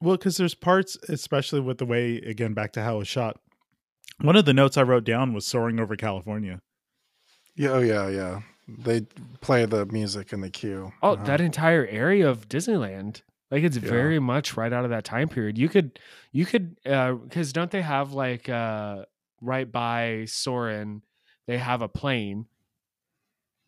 Well, 0.00 0.16
because 0.16 0.36
there's 0.36 0.54
parts, 0.54 0.96
especially 1.08 1.60
with 1.60 1.78
the 1.78 1.86
way, 1.86 2.16
again, 2.16 2.54
back 2.54 2.72
to 2.72 2.82
how 2.82 2.96
it 2.96 2.98
was 3.00 3.08
shot. 3.08 3.38
One 4.20 4.34
of 4.36 4.44
the 4.44 4.52
notes 4.52 4.76
I 4.76 4.82
wrote 4.82 5.04
down 5.04 5.32
was 5.32 5.46
soaring 5.46 5.78
over 5.78 5.94
California. 5.96 6.60
Yeah, 7.54 7.70
oh 7.70 7.80
yeah, 7.80 8.08
yeah. 8.08 8.40
They 8.68 9.02
play 9.40 9.64
the 9.66 9.86
music 9.86 10.32
in 10.32 10.40
the 10.40 10.50
queue. 10.50 10.92
Oh, 11.02 11.12
Uh-huh. 11.12 11.24
that 11.24 11.40
entire 11.40 11.86
area 11.86 12.28
of 12.28 12.48
Disneyland. 12.48 13.22
Like 13.50 13.64
it's 13.64 13.76
Yeah. 13.76 13.88
very 13.90 14.18
much 14.18 14.56
right 14.56 14.72
out 14.72 14.84
of 14.84 14.90
that 14.90 15.04
time 15.04 15.28
period. 15.28 15.58
You 15.58 15.68
could 15.68 15.98
you 16.32 16.46
could 16.46 16.78
uh 16.86 17.12
because 17.12 17.52
don't 17.52 17.70
they 17.70 17.82
have 17.82 18.12
like 18.12 18.48
uh 18.48 19.04
right 19.40 19.70
by 19.70 20.24
Soarin', 20.26 21.02
they 21.46 21.58
have 21.58 21.82
a 21.82 21.88
plane. 21.88 22.46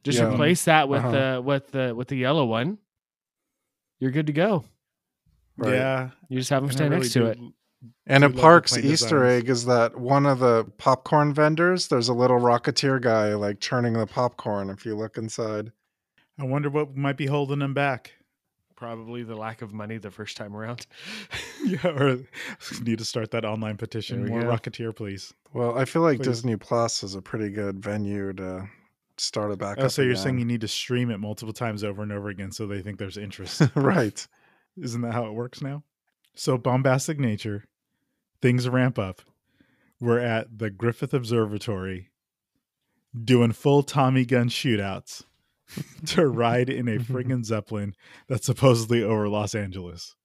Just 0.04 0.18
Yeah. 0.18 0.32
replace 0.32 0.64
that 0.66 0.88
with 0.88 1.00
Uh-huh. 1.04 1.10
the 1.36 1.42
with 1.42 1.70
the 1.72 1.94
with 1.96 2.08
the 2.08 2.16
yellow 2.16 2.44
one. 2.44 2.78
You're 4.00 4.10
good 4.12 4.26
to 4.26 4.32
go. 4.32 4.64
Right. 5.56 5.74
Yeah. 5.74 6.10
You 6.28 6.38
just 6.38 6.50
have 6.50 6.62
them 6.62 6.70
and 6.70 6.72
I 6.72 6.76
stand 6.76 6.90
really 6.90 7.00
next 7.02 7.12
to 7.14 7.18
do- 7.20 7.26
it. 7.26 7.38
And 8.06 8.24
a 8.24 8.28
do 8.28 8.32
love 8.32 8.36
the 8.36 8.42
park's 8.42 8.76
Easter 8.78 9.20
designs. 9.20 9.42
egg 9.44 9.48
is 9.50 9.64
that 9.66 9.96
one 9.98 10.24
of 10.26 10.38
the 10.38 10.64
popcorn 10.78 11.34
vendors, 11.34 11.88
there's 11.88 12.08
a 12.08 12.14
little 12.14 12.38
Rocketeer 12.40 13.00
guy 13.00 13.34
like 13.34 13.60
churning 13.60 13.92
the 13.94 14.06
popcorn 14.06 14.70
if 14.70 14.84
you 14.86 14.94
look 14.96 15.16
inside. 15.18 15.70
I 16.38 16.44
wonder 16.44 16.70
what 16.70 16.96
might 16.96 17.16
be 17.16 17.26
holding 17.26 17.58
them 17.60 17.74
back. 17.74 18.12
Probably 18.74 19.22
the 19.22 19.36
lack 19.36 19.62
of 19.62 19.72
money 19.72 19.98
the 19.98 20.10
first 20.10 20.36
time 20.36 20.56
around. 20.56 20.86
yeah, 21.64 21.86
or 21.86 22.18
need 22.82 22.98
to 22.98 23.04
start 23.04 23.30
that 23.30 23.44
online 23.44 23.76
petition. 23.76 24.26
More 24.26 24.40
go. 24.42 24.48
Rocketeer, 24.48 24.94
please. 24.96 25.32
Well, 25.52 25.78
I 25.78 25.84
feel 25.84 26.02
like 26.02 26.18
Please. 26.18 26.26
Disney 26.26 26.56
Plus 26.56 27.02
is 27.04 27.14
a 27.14 27.22
pretty 27.22 27.50
good 27.50 27.78
venue 27.82 28.32
to 28.32 28.66
start 29.16 29.50
it 29.52 29.58
back 29.58 29.78
Oh, 29.78 29.84
up. 29.84 29.90
so 29.90 30.02
you're 30.02 30.16
saying 30.16 30.38
you 30.38 30.44
need 30.44 30.60
to 30.62 30.68
stream 30.68 31.10
it 31.10 31.18
multiple 31.18 31.52
times 31.52 31.84
over 31.84 32.02
and 32.02 32.12
over 32.12 32.28
again 32.28 32.50
so 32.52 32.66
they 32.66 32.82
think 32.82 32.98
there's 32.98 33.16
interest. 33.16 33.62
right. 33.74 34.26
Isn't 34.80 35.02
that 35.02 35.12
how 35.12 35.26
it 35.26 35.32
works 35.34 35.62
now? 35.62 35.84
So 36.34 36.58
bombastic 36.58 37.18
nature, 37.20 37.64
things 38.42 38.68
ramp 38.68 38.98
up. 38.98 39.22
We're 40.00 40.18
at 40.18 40.58
the 40.58 40.70
Griffith 40.70 41.14
Observatory 41.14 42.10
doing 43.22 43.52
full 43.52 43.82
Tommy 43.84 44.24
gun 44.24 44.48
shootouts 44.48 45.22
to 46.06 46.26
ride 46.26 46.68
in 46.68 46.88
a 46.88 46.98
friggin' 46.98 47.44
Zeppelin 47.44 47.94
that's 48.28 48.46
supposedly 48.46 49.02
over 49.02 49.28
Los 49.28 49.54
Angeles. 49.54 50.16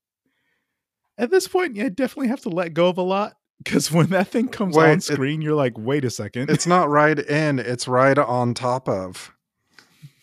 At 1.17 1.29
this 1.31 1.47
point, 1.47 1.75
you 1.75 1.89
definitely 1.89 2.29
have 2.29 2.41
to 2.41 2.49
let 2.49 2.73
go 2.73 2.87
of 2.87 2.97
a 2.97 3.01
lot 3.03 3.35
because 3.63 3.91
when 3.91 4.07
that 4.07 4.27
thing 4.29 4.47
comes 4.47 4.75
Wait, 4.75 4.89
on 4.89 4.97
it- 4.97 5.03
screen, 5.03 5.41
you're 5.41 5.55
like, 5.55 5.73
wait 5.77 6.05
a 6.05 6.09
second. 6.09 6.49
It's 6.49 6.65
not 6.67 6.89
right 6.89 7.17
in, 7.19 7.59
it's 7.59 7.87
right 7.87 8.17
on 8.17 8.53
top 8.53 8.87
of. 8.89 9.33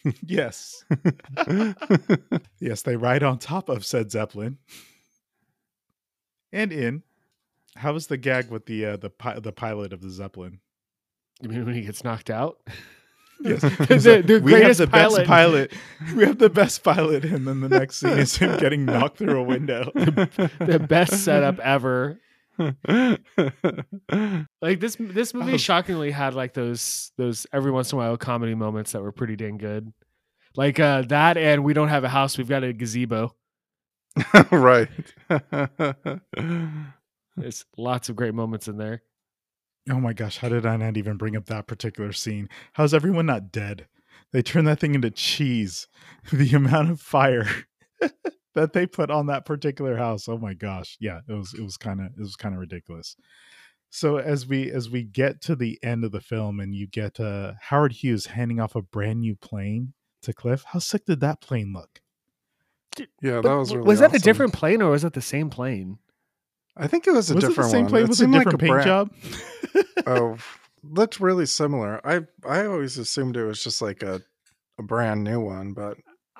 yes. 0.24 0.84
Yes, 2.58 2.82
they 2.82 2.96
ride 2.96 3.22
on 3.22 3.38
top 3.38 3.68
of 3.68 3.84
said 3.84 4.10
Zeppelin. 4.10 4.58
And 6.52 6.72
in. 6.72 7.02
How 7.76 7.92
was 7.92 8.06
the 8.06 8.16
gag 8.16 8.50
with 8.50 8.66
the 8.66 8.84
uh, 8.86 8.96
the 8.96 9.10
pi- 9.10 9.38
the 9.38 9.52
pilot 9.52 9.92
of 9.92 10.00
the 10.00 10.08
Zeppelin? 10.10 10.60
You 11.42 11.50
mean 11.50 11.66
when 11.66 11.74
he 11.74 11.82
gets 11.82 12.02
knocked 12.04 12.30
out? 12.30 12.58
Yes, 13.38 13.60
the, 13.60 14.22
the 14.26 14.40
we 14.42 14.54
have 14.54 14.78
the 14.78 14.86
pilot. 14.86 15.16
best 15.18 15.26
pilot. 15.28 15.72
We 16.16 16.24
have 16.24 16.38
the 16.38 16.48
best 16.48 16.82
pilot, 16.82 17.22
and 17.26 17.46
then 17.46 17.60
the 17.60 17.68
next 17.68 17.96
scene 17.98 18.16
is 18.16 18.34
him 18.38 18.56
getting 18.58 18.86
knocked 18.86 19.18
through 19.18 19.38
a 19.38 19.42
window. 19.42 19.90
the 19.94 20.82
best 20.88 21.22
setup 21.22 21.58
ever. 21.58 22.18
Like 24.62 24.80
this 24.80 24.96
this 24.98 25.34
movie 25.34 25.54
Oh. 25.54 25.56
shockingly 25.56 26.10
had 26.10 26.34
like 26.34 26.54
those 26.54 27.12
those 27.18 27.46
every 27.52 27.70
once 27.70 27.92
in 27.92 27.98
a 27.98 28.00
while 28.00 28.16
comedy 28.16 28.54
moments 28.54 28.92
that 28.92 29.02
were 29.02 29.12
pretty 29.12 29.36
dang 29.36 29.58
good. 29.58 29.92
Like 30.56 30.80
uh 30.80 31.02
that 31.02 31.36
and 31.36 31.64
we 31.64 31.74
don't 31.74 31.88
have 31.88 32.04
a 32.04 32.08
house, 32.08 32.38
we've 32.38 32.48
got 32.48 32.64
a 32.64 32.72
gazebo. 32.72 33.34
right. 34.50 34.88
There's 37.36 37.64
lots 37.76 38.08
of 38.08 38.16
great 38.16 38.34
moments 38.34 38.66
in 38.68 38.78
there. 38.78 39.02
Oh 39.90 40.00
my 40.00 40.14
gosh, 40.14 40.38
how 40.38 40.48
did 40.48 40.64
I 40.66 40.76
not 40.76 40.96
even 40.96 41.16
bring 41.16 41.36
up 41.36 41.46
that 41.46 41.66
particular 41.66 42.12
scene? 42.12 42.48
How's 42.72 42.94
everyone 42.94 43.26
not 43.26 43.52
dead? 43.52 43.86
They 44.32 44.42
turned 44.42 44.66
that 44.66 44.80
thing 44.80 44.94
into 44.94 45.10
cheese. 45.10 45.86
The 46.32 46.54
amount 46.54 46.90
of 46.90 47.00
fire 47.00 47.46
that 48.56 48.72
they 48.72 48.86
put 48.86 49.10
on 49.10 49.26
that 49.26 49.44
particular 49.46 49.96
house. 49.96 50.28
Oh 50.28 50.36
my 50.38 50.52
gosh. 50.54 50.96
Yeah, 51.00 51.20
it 51.28 51.32
was 51.32 51.54
it 51.54 51.62
was 51.62 51.76
kind 51.76 52.00
of 52.00 52.06
it 52.06 52.18
was 52.20 52.34
kind 52.34 52.54
of 52.54 52.60
ridiculous. 52.60 53.16
So 53.90 54.16
as 54.16 54.46
we 54.46 54.70
as 54.70 54.90
we 54.90 55.04
get 55.04 55.40
to 55.42 55.54
the 55.54 55.78
end 55.82 56.02
of 56.04 56.10
the 56.10 56.20
film 56.20 56.58
and 56.58 56.74
you 56.74 56.88
get 56.88 57.20
uh 57.20 57.52
Howard 57.60 57.92
Hughes 57.92 58.26
handing 58.26 58.58
off 58.58 58.74
a 58.74 58.82
brand 58.82 59.20
new 59.20 59.36
plane 59.36 59.92
to 60.22 60.32
Cliff, 60.32 60.64
how 60.72 60.80
sick 60.80 61.04
did 61.06 61.20
that 61.20 61.40
plane 61.40 61.72
look? 61.72 62.00
yeah, 63.22 63.40
But 63.40 63.42
that 63.42 63.54
was 63.56 63.74
really 63.74 63.86
was 63.86 64.00
that 64.00 64.14
a 64.14 64.18
different 64.18 64.52
plane 64.52 64.82
or 64.82 64.90
was 64.90 65.04
it 65.04 65.12
the 65.12 65.22
same 65.22 65.50
plane? 65.50 65.98
I 66.76 66.86
think 66.88 67.06
it 67.06 67.12
was 67.12 67.30
a 67.30 67.34
was 67.34 67.44
it 67.44 67.48
different 67.48 67.68
the 67.68 67.70
same 67.70 67.82
one. 67.84 67.90
plane 67.90 68.02
It 68.04 68.08
with 68.08 68.18
a 68.18 68.22
seemed 68.22 68.32
like 68.34 68.40
different 68.44 68.60
paint 68.60 68.70
brand- 68.72 68.86
job? 68.86 69.10
Oh, 70.06 70.36
looked 70.82 71.20
really 71.20 71.46
similar. 71.46 72.00
I 72.06 72.22
I 72.46 72.66
always 72.66 72.98
assumed 72.98 73.36
it 73.36 73.44
was 73.44 73.62
just 73.62 73.80
like 73.80 74.02
a 74.02 74.20
a 74.78 74.82
brand 74.82 75.24
new 75.24 75.40
one, 75.40 75.72
but 75.72 75.96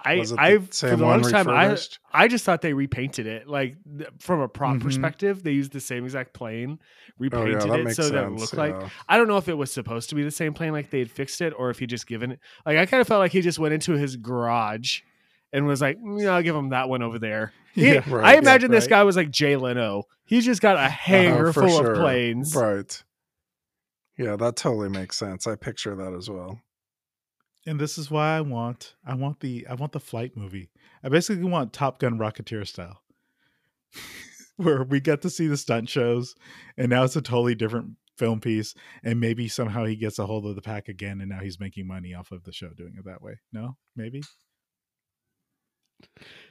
I 0.07 0.17
was 0.17 0.33
it 0.33 0.37
the 0.37 0.41
I 0.43 0.59
for 0.59 0.97
the 0.97 0.97
longest 1.05 1.31
time 1.31 1.49
I? 1.49 1.77
I 2.13 2.29
just 2.29 2.45
thought 2.45 2.63
they 2.63 2.73
repainted 2.73 3.27
it. 3.27 3.49
Like 3.49 3.77
th- 3.99 4.11
from 4.19 4.41
a 4.41 4.49
prop 4.49 4.77
Mhm. 4.77 4.83
perspective, 4.83 5.43
they 5.43 5.53
used 5.53 5.73
the 5.73 5.81
same 5.81 6.05
exact 6.05 6.33
plane, 6.33 6.79
oh 6.81 7.13
repainted 7.19 7.65
yeah, 7.67 7.75
it 7.77 7.95
so 7.95 8.03
sense. 8.03 8.11
that 8.13 8.25
it 8.25 8.31
looked 8.33 8.55
like. 8.57 8.75
I 9.09 9.17
don't 9.19 9.29
know 9.29 9.37
if 9.39 9.49
it 9.49 9.55
was 9.55 9.71
supposed 9.73 10.09
to 10.11 10.15
be 10.15 10.23
the 10.23 10.31
same 10.31 10.55
plane, 10.55 10.73
like 10.73 10.91
they 10.91 10.99
had 11.01 11.11
fixed 11.11 11.41
it, 11.41 11.53
or 11.59 11.71
if 11.71 11.79
he 11.79 11.87
just 11.87 12.07
given 12.07 12.33
it. 12.33 12.41
Like 12.65 12.79
I 12.79 12.87
kind 12.87 13.01
of 13.01 13.07
felt 13.09 13.21
like 13.21 13.33
he 13.33 13.41
just 13.41 13.59
went 13.59 13.75
into 13.75 13.93
his 13.93 14.17
garage 14.17 15.01
and 15.53 15.67
was 15.67 15.81
like, 15.81 15.99
"Mm, 16.01 16.29
"I'll 16.29 16.43
give 16.43 16.55
him 16.57 16.71
that 16.71 16.89
one 16.89 17.03
over 17.03 17.19
there." 17.19 17.53
He- 17.75 17.93
Yeah, 17.93 18.03
right, 18.09 18.25
I 18.25 18.33
yeah, 18.35 18.39
imagine 18.39 18.71
this 18.71 18.85
right. 18.85 18.91
guy 18.91 19.03
was 19.05 19.17
like 19.17 19.31
Jay 19.31 19.55
Leno. 19.57 20.05
He's 20.25 20.45
just 20.47 20.63
got 20.63 20.77
a 20.79 20.89
hangar 20.89 21.49
Uh, 21.49 21.53
full 21.53 21.69
sure. 21.69 21.93
of 21.93 21.99
planes. 21.99 22.55
Right. 22.57 23.03
Yeah, 24.19 24.37
that 24.37 24.57
totally 24.57 24.89
makes 24.89 25.19
sense. 25.19 25.47
I 25.47 25.57
picture 25.57 25.95
that 25.95 26.15
as 26.15 26.31
well. 26.31 26.59
And 27.67 27.81
this 27.81 27.99
is 27.99 28.11
why 28.11 28.37
I 28.37 28.41
want 28.41 28.95
I 29.05 29.15
want 29.15 29.41
the 29.41 29.67
I 29.69 29.75
want 29.75 29.93
the 29.93 30.01
flight 30.01 30.37
movie. 30.37 30.71
I 31.03 31.09
basically 31.09 31.45
want 31.45 31.73
Top 31.73 31.99
Gun 31.99 32.19
Rocketeer 32.19 32.67
style. 32.67 33.03
Where 34.57 34.85
we 34.85 35.01
get 35.01 35.21
to 35.23 35.31
see 35.31 35.49
the 35.49 35.57
stunt 35.57 35.89
shows 35.89 36.35
and 36.79 36.89
now 36.89 37.05
it's 37.05 37.17
a 37.17 37.23
totally 37.23 37.55
different 37.55 37.97
film 38.17 38.41
piece 38.41 38.75
and 39.03 39.21
maybe 39.21 39.49
somehow 39.49 39.85
he 39.85 39.97
gets 39.97 40.19
a 40.19 40.25
hold 40.25 40.47
of 40.47 40.55
the 40.55 40.63
pack 40.63 40.89
again 40.89 41.21
and 41.21 41.29
now 41.29 41.41
he's 41.41 41.61
making 41.61 41.87
money 41.87 42.15
off 42.15 42.33
of 42.33 42.45
the 42.45 42.53
show 42.53 42.71
doing 42.71 42.95
it 42.99 43.05
that 43.05 43.21
way. 43.21 43.39
No? 43.53 43.77
Maybe? 43.95 44.23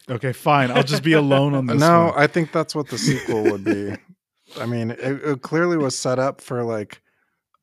Okay, 0.09 0.33
fine. 0.33 0.69
I'll 0.69 0.83
just 0.83 1.03
be 1.03 1.13
alone 1.13 1.55
on 1.55 1.65
this 1.67 1.79
no, 1.79 2.05
one. 2.05 2.13
I 2.15 2.27
think 2.27 2.51
that's 2.51 2.75
what 2.75 2.89
the 2.89 2.97
sequel 2.97 3.43
would 3.43 3.63
be. 3.63 3.95
I 4.59 4.67
mean, 4.67 4.91
it, 4.91 4.99
it 4.99 5.41
clearly 5.41 5.77
was 5.77 5.97
set 5.97 6.19
up 6.19 6.41
for 6.41 6.63
like, 6.63 7.01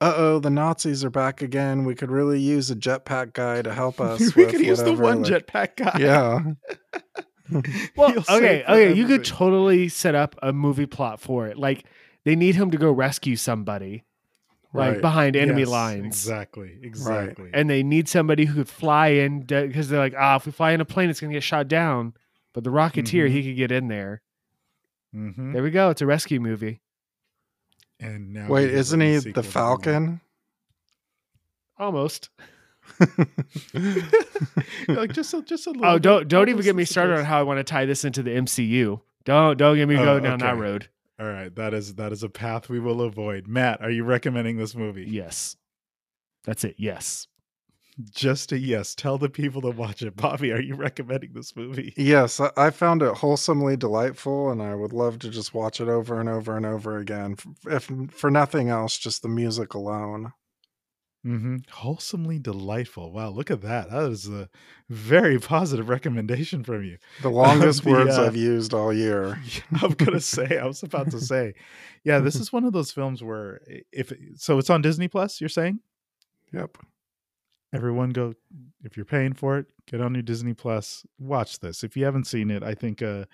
uh 0.02 0.14
oh, 0.16 0.38
the 0.38 0.50
Nazis 0.50 1.04
are 1.04 1.10
back 1.10 1.42
again. 1.42 1.84
We 1.84 1.94
could 1.94 2.10
really 2.10 2.40
use 2.40 2.70
a 2.70 2.76
jetpack 2.76 3.32
guy 3.32 3.62
to 3.62 3.72
help 3.72 4.00
us. 4.10 4.34
we 4.34 4.44
with 4.44 4.52
could 4.54 4.60
use 4.66 4.82
the 4.82 4.92
one 4.94 5.22
like- 5.22 5.32
jetpack 5.46 5.76
guy. 5.76 5.98
Yeah. 5.98 6.40
Well, 7.96 8.10
He'll 8.10 8.20
okay, 8.30 8.62
for 8.64 8.70
okay, 8.72 8.92
you 8.94 9.06
could 9.06 9.24
totally 9.26 9.88
set 9.90 10.14
up 10.14 10.36
a 10.42 10.52
movie 10.54 10.86
plot 10.86 11.20
for 11.20 11.48
it. 11.48 11.58
Like 11.58 11.84
they 12.24 12.34
need 12.34 12.54
him 12.54 12.70
to 12.70 12.78
go 12.78 12.90
rescue 12.90 13.36
somebody, 13.36 14.04
like 14.72 14.92
Right. 14.92 15.00
behind 15.02 15.36
enemy 15.36 15.60
Yes, 15.62 15.68
lines. 15.68 16.06
Exactly. 16.06 16.78
Exactly. 16.82 17.50
and 17.52 17.68
they 17.68 17.82
need 17.82 18.08
somebody 18.08 18.46
who 18.46 18.54
could 18.54 18.68
fly 18.70 19.08
in 19.08 19.40
because 19.40 19.88
they're 19.90 19.98
like, 19.98 20.14
ah, 20.18 20.36
if 20.36 20.46
we 20.46 20.52
fly 20.52 20.72
in 20.72 20.80
a 20.80 20.86
plane, 20.86 21.10
it's 21.10 21.20
gonna 21.20 21.32
get 21.34 21.42
shot 21.42 21.68
down. 21.68 22.14
But 22.54 22.64
the 22.64 22.70
Rocketeer, 22.70 23.26
Mhm. 23.26 23.30
he 23.30 23.42
could 23.42 23.56
get 23.56 23.72
in 23.72 23.88
there. 23.88 24.22
Mhm. 25.14 25.52
There 25.52 25.62
we 25.62 25.70
go. 25.70 25.90
It's 25.90 26.00
a 26.00 26.06
rescue 26.06 26.40
movie. 26.40 26.80
And 28.02 28.32
now 28.32 28.48
Wait, 28.48 28.70
isn't 28.70 29.00
he 29.00 29.14
the 29.14 29.20
sequel 29.20 29.32
that 29.34 29.40
we 29.42 29.46
want. 29.46 29.52
Falcon? 29.52 30.20
Almost. 31.78 32.30
like 34.88 35.12
just 35.12 35.32
a, 35.34 35.42
just 35.42 35.66
a 35.66 35.70
little 35.70 35.86
Oh, 35.86 35.94
bit. 35.94 36.02
don't 36.02 36.28
don't 36.28 36.48
even 36.48 36.62
get 36.62 36.74
me 36.76 36.84
started 36.84 37.16
on 37.18 37.24
how 37.24 37.38
I 37.38 37.42
want 37.42 37.58
to 37.58 37.64
tie 37.64 37.84
this 37.86 38.04
into 38.04 38.22
the 38.22 38.30
MCU 38.30 39.00
Don't 39.24 39.56
don't 39.56 39.76
get 39.76 39.88
me 39.88 39.96
Oh, 39.96 40.04
going 40.04 40.22
down 40.24 40.38
that 40.40 40.58
road. 40.58 40.88
All 41.20 41.26
right, 41.28 41.54
that 41.54 41.74
is 41.74 41.94
that 41.94 42.10
is 42.12 42.22
a 42.22 42.28
path 42.28 42.68
we 42.68 42.80
will 42.80 43.02
avoid. 43.02 43.46
Matt, 43.46 43.80
are 43.82 43.90
you 43.90 44.02
recommending 44.04 44.56
this 44.56 44.74
movie? 44.74 45.06
Yes. 45.08 45.56
That's 46.44 46.64
it. 46.64 46.74
Yes. 46.78 47.28
Just 48.10 48.52
a 48.52 48.58
yes. 48.58 48.94
Tell 48.94 49.18
the 49.18 49.28
people 49.28 49.60
to 49.62 49.70
watch 49.70 50.02
it. 50.02 50.16
Bobby, 50.16 50.50
are 50.50 50.60
you 50.60 50.74
recommending 50.74 51.32
this 51.34 51.54
movie? 51.54 51.92
Yes, 51.96 52.40
I, 52.40 52.70
found 52.70 53.02
it 53.02 53.14
wholesomely 53.14 53.76
delightful, 53.76 54.50
and 54.50 54.62
I 54.62 54.74
would 54.74 54.92
love 54.92 55.18
to 55.20 55.28
just 55.28 55.52
watch 55.52 55.80
it 55.80 55.88
over 55.88 56.18
and 56.18 56.28
over 56.28 56.56
and 56.56 56.64
over 56.64 56.96
again. 56.96 57.36
If 57.66 57.90
for 58.10 58.30
nothing 58.30 58.70
else, 58.70 58.96
just 58.96 59.22
the 59.22 59.28
music 59.28 59.74
alone. 59.74 60.32
Mm-hmm. 61.24 61.58
Wholesomely 61.70 62.40
delightful. 62.40 63.12
Wow, 63.12 63.28
look 63.30 63.50
at 63.50 63.60
that. 63.60 63.90
That 63.90 64.10
is 64.10 64.28
a 64.28 64.48
very 64.88 65.38
positive 65.38 65.88
recommendation 65.88 66.64
from 66.64 66.82
you. 66.82 66.96
The 67.20 67.28
longest 67.28 67.84
the, 67.84 67.90
words 67.90 68.18
uh, 68.18 68.24
I've 68.24 68.34
used 68.34 68.74
all 68.74 68.92
year. 68.92 69.40
I'm 69.82 69.92
gonna 69.92 70.20
say. 70.20 70.58
I 70.58 70.66
was 70.66 70.82
about 70.82 71.10
to 71.12 71.20
say. 71.20 71.54
Yeah, 72.04 72.18
this 72.18 72.36
is 72.36 72.52
one 72.52 72.64
of 72.64 72.72
those 72.72 72.90
films 72.90 73.22
where 73.22 73.60
if 73.92 74.12
so, 74.36 74.58
it's 74.58 74.70
on 74.70 74.82
Disney 74.82 75.08
Plus. 75.08 75.40
You're 75.40 75.48
saying 75.48 75.78
Yep. 76.52 76.78
Everyone 77.72 78.10
go 78.10 78.34
if 78.82 78.96
you're 78.96 79.06
paying 79.06 79.32
for 79.32 79.58
it, 79.58 79.66
get 79.86 80.00
on 80.00 80.14
your 80.14 80.22
Disney 80.22 80.54
Plus. 80.54 81.04
Watch 81.18 81.60
this. 81.60 81.84
If 81.84 81.96
you 81.96 82.04
haven't 82.04 82.26
seen 82.26 82.50
it, 82.50 82.62
I 82.62 82.74
think 82.74 83.02
uh, 83.02 83.24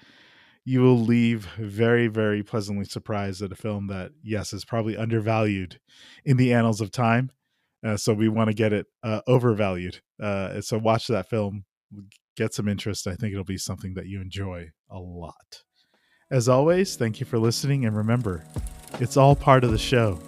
you 0.65 0.83
will 0.83 0.99
leave 0.99 1.47
very, 1.59 2.09
very 2.09 2.43
pleasantly 2.43 2.85
surprised 2.85 3.43
at 3.43 3.53
a 3.53 3.57
film 3.57 3.87
that 3.89 4.13
yes 4.23 4.53
is 4.53 4.65
probably 4.65 4.97
undervalued 4.97 5.81
in 6.25 6.37
the 6.37 6.53
annals 6.53 6.81
of 6.81 6.91
time. 6.91 7.31
Uh, 7.85 7.97
so 7.97 8.13
we 8.13 8.29
want 8.29 8.49
to 8.49 8.55
get 8.55 8.73
it 8.73 8.87
uh, 9.03 9.21
overvalued. 9.27 10.01
Uh, 10.21 10.61
so 10.61 10.79
watch 10.79 11.07
that 11.07 11.31
film, 11.31 11.65
get 12.37 12.53
some 12.53 12.69
interest. 12.69 13.07
I 13.07 13.15
think 13.15 13.33
it'll 13.33 13.45
be 13.45 13.59
something 13.59 13.95
that 13.95 14.07
you 14.07 14.21
enjoy 14.21 14.71
a 14.91 14.99
lot. 14.99 15.63
As 16.31 16.49
always, 16.49 16.97
thank 16.97 17.21
you 17.21 17.27
for 17.27 17.39
listening, 17.39 17.87
and 17.87 17.97
remember, 17.97 18.45
it's 19.01 19.17
all 19.17 19.35
part 19.35 19.65
of 19.65 19.71
the 19.71 19.79
show. 19.79 20.21